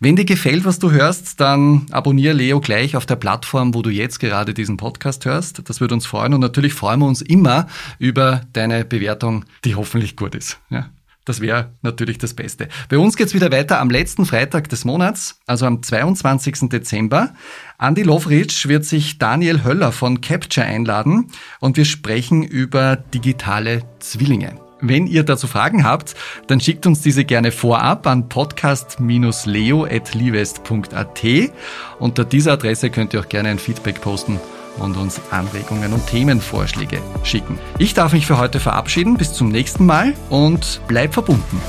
Wenn 0.00 0.14
dir 0.14 0.24
gefällt, 0.24 0.64
was 0.64 0.78
du 0.78 0.92
hörst, 0.92 1.40
dann 1.40 1.86
abonniere 1.90 2.32
Leo 2.32 2.60
gleich 2.60 2.94
auf 2.94 3.04
der 3.04 3.16
Plattform, 3.16 3.74
wo 3.74 3.82
du 3.82 3.90
jetzt 3.90 4.20
gerade 4.20 4.54
diesen 4.54 4.76
Podcast 4.76 5.24
hörst. 5.24 5.68
Das 5.68 5.80
würde 5.80 5.94
uns 5.94 6.06
freuen 6.06 6.34
und 6.34 6.40
natürlich 6.40 6.72
freuen 6.72 7.00
wir 7.00 7.06
uns 7.06 7.20
immer 7.20 7.66
über 7.98 8.42
deine 8.52 8.84
Bewertung, 8.84 9.44
die 9.64 9.74
hoffentlich 9.74 10.14
gut 10.14 10.36
ist. 10.36 10.60
Ja. 10.70 10.90
Das 11.24 11.40
wäre 11.40 11.72
natürlich 11.82 12.16
das 12.16 12.32
Beste. 12.32 12.68
Bei 12.88 12.96
uns 12.96 13.16
geht's 13.16 13.34
wieder 13.34 13.50
weiter 13.50 13.80
am 13.80 13.90
letzten 13.90 14.24
Freitag 14.24 14.68
des 14.68 14.84
Monats, 14.84 15.40
also 15.46 15.66
am 15.66 15.82
22. 15.82 16.70
Dezember. 16.70 17.34
Andy 17.78 18.02
Lovritsch 18.02 18.66
wird 18.68 18.84
sich 18.84 19.18
Daniel 19.18 19.62
Höller 19.64 19.92
von 19.92 20.20
Capture 20.22 20.64
einladen 20.64 21.26
und 21.60 21.76
wir 21.76 21.84
sprechen 21.84 22.44
über 22.44 22.96
digitale 22.96 23.82
Zwillinge. 23.98 24.67
Wenn 24.80 25.06
ihr 25.06 25.24
dazu 25.24 25.46
Fragen 25.46 25.84
habt, 25.84 26.14
dann 26.46 26.60
schickt 26.60 26.86
uns 26.86 27.00
diese 27.00 27.24
gerne 27.24 27.52
vorab 27.52 28.06
an 28.06 28.28
podcast-leo.livest.at. 28.28 31.24
Unter 31.98 32.24
dieser 32.24 32.52
Adresse 32.52 32.90
könnt 32.90 33.14
ihr 33.14 33.20
auch 33.20 33.28
gerne 33.28 33.48
ein 33.48 33.58
Feedback 33.58 34.00
posten 34.00 34.38
und 34.78 34.96
uns 34.96 35.20
Anregungen 35.30 35.92
und 35.92 36.06
Themenvorschläge 36.06 37.00
schicken. 37.24 37.58
Ich 37.78 37.94
darf 37.94 38.12
mich 38.12 38.26
für 38.26 38.38
heute 38.38 38.60
verabschieden. 38.60 39.16
Bis 39.16 39.32
zum 39.32 39.48
nächsten 39.48 39.86
Mal 39.86 40.14
und 40.30 40.80
bleib 40.86 41.14
verbunden. 41.14 41.60